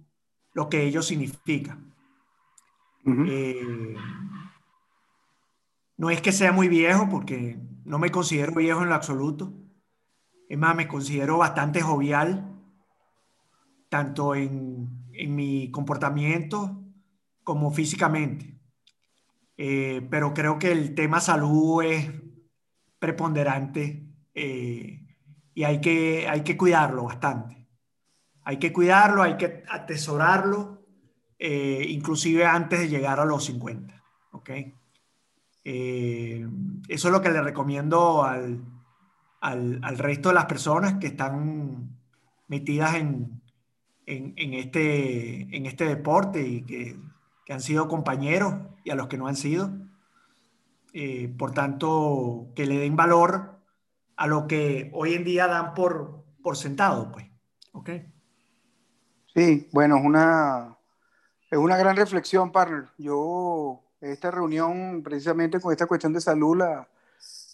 [0.54, 1.78] lo que ello significa.
[3.06, 3.94] Eh,
[5.98, 9.52] no es que sea muy viejo, porque no me considero viejo en lo absoluto.
[10.48, 12.58] Es más, me considero bastante jovial,
[13.88, 16.87] tanto en, mi comportamiento
[17.48, 18.60] como físicamente.
[19.56, 22.12] pero creo que el tema salud es
[22.98, 24.04] preponderante
[24.34, 25.00] eh,
[25.54, 27.66] y hay que, hay que cuidarlo bastante.
[28.44, 30.84] Hay que cuidarlo, hay que atesorarlo,
[31.38, 34.04] eh, inclusive antes de llegar a los 50.
[34.32, 34.50] ¿ok?
[35.64, 36.46] Eh,
[36.86, 38.62] eso es lo que le recomiendo al,
[39.40, 41.96] al, al, resto de las personas que están
[42.46, 43.40] metidas en,
[44.04, 47.07] en, en, este, en este deporte y que,
[47.48, 48.52] que han sido compañeros
[48.84, 49.72] y a los que no han sido
[50.92, 53.60] eh, por tanto, que le den valor
[54.16, 57.26] a lo que hoy en día dan por, por sentado, pues.
[57.72, 57.90] ¿Ok?
[59.34, 60.76] Sí, bueno, es una,
[61.50, 62.88] es una gran reflexión, partner.
[62.96, 66.88] Yo, esta reunión, precisamente con esta cuestión de salud, la,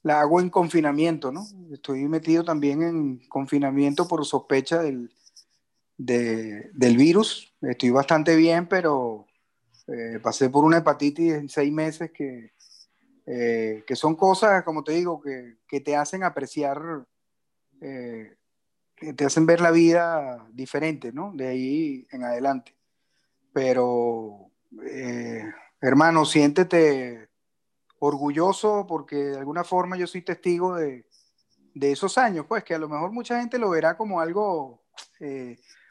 [0.04, 1.44] la hago en confinamiento, ¿no?
[1.70, 5.12] Estoy metido también en confinamiento por sospecha del,
[5.98, 7.52] del virus.
[7.60, 9.26] Estoy bastante bien, pero
[9.86, 12.52] eh, pasé por una hepatitis en seis meses que,
[13.26, 17.04] eh, que son cosas, como te digo, que, que te hacen apreciar,
[17.82, 18.36] eh,
[18.96, 21.32] que te hacen ver la vida diferente, ¿no?
[21.34, 22.74] De ahí en adelante.
[23.52, 24.50] Pero,
[25.80, 27.28] hermano, siéntete
[27.98, 31.06] orgulloso porque de alguna forma yo soy testigo de,
[31.74, 34.82] de, esos años, pues que a lo mejor mucha gente lo verá como algo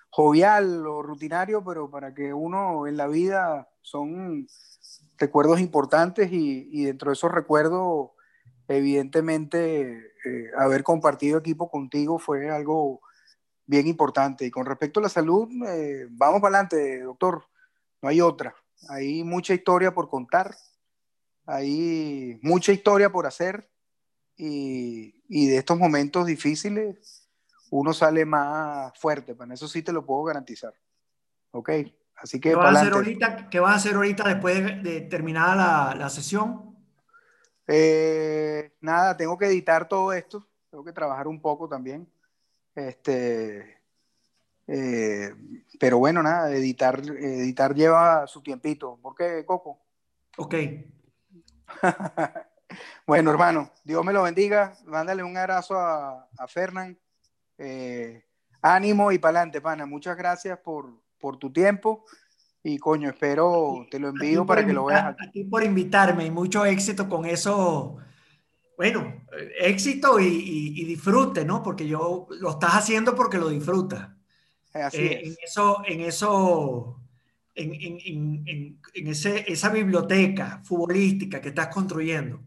[0.09, 4.47] jovial o rutinario, pero para que uno en la vida son
[5.17, 8.09] recuerdos importantes y, y dentro de esos recuerdos,
[8.67, 9.91] evidentemente,
[10.25, 13.01] eh, haber compartido equipo contigo fue algo
[13.67, 14.45] bien importante.
[14.45, 17.45] Y con respecto a la salud, eh, vamos para adelante, doctor,
[18.01, 18.55] no hay otra.
[18.89, 20.55] Hay mucha historia por contar
[21.45, 23.69] hay mucha historia por hacer
[24.35, 27.29] y, y, de estos momentos difíciles
[27.69, 30.73] uno sale más fuerte, para eso sí te lo puedo garantizar.
[31.51, 31.69] ¿Ok?
[32.23, 32.51] Así que...
[32.51, 35.95] ¿Qué vas, a hacer ahorita, ¿Qué vas a hacer ahorita después de, de terminada la,
[35.95, 36.73] la sesión?
[37.67, 42.09] Eh, nada, tengo que editar todo esto, tengo que trabajar un poco también.
[42.73, 43.81] Este,
[44.67, 45.35] eh,
[45.77, 48.97] pero bueno, nada, editar, editar lleva su tiempito.
[49.01, 49.81] ¿Por qué, Coco?
[50.37, 50.55] Ok.
[53.05, 54.77] bueno, hermano, Dios me lo bendiga.
[54.85, 56.97] Mándale un abrazo a, a Fernán.
[57.57, 58.23] Eh,
[58.61, 59.85] ánimo y para adelante, pana.
[59.85, 62.03] Muchas gracias por, por tu tiempo.
[62.61, 65.15] Y coño, espero, te lo envío para que lo veas.
[65.17, 67.95] A ti por invitarme y mucho éxito con eso.
[68.75, 69.23] Bueno,
[69.57, 70.25] éxito y,
[70.75, 71.63] y, disfrute, ¿no?
[71.63, 74.09] Porque yo lo estás haciendo porque lo disfrutas.
[74.73, 75.29] Así eh, es.
[75.29, 76.99] En eso, en eso
[77.55, 82.41] en, ese, esa biblioteca futbolística que estás construyendo.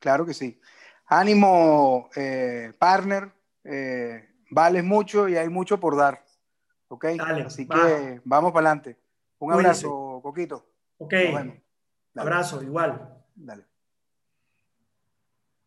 [0.00, 0.58] Claro que sí.
[1.06, 3.30] Ánimo, eh, partner.
[3.62, 6.25] Eh, vales mucho y hay mucho por dar.
[6.88, 7.04] ¿Ok?
[7.44, 8.98] Así que vamos para adelante.
[9.38, 10.66] Un abrazo, Coquito.
[10.98, 11.14] Ok.
[12.14, 13.22] Abrazo, igual.
[13.34, 13.65] Dale.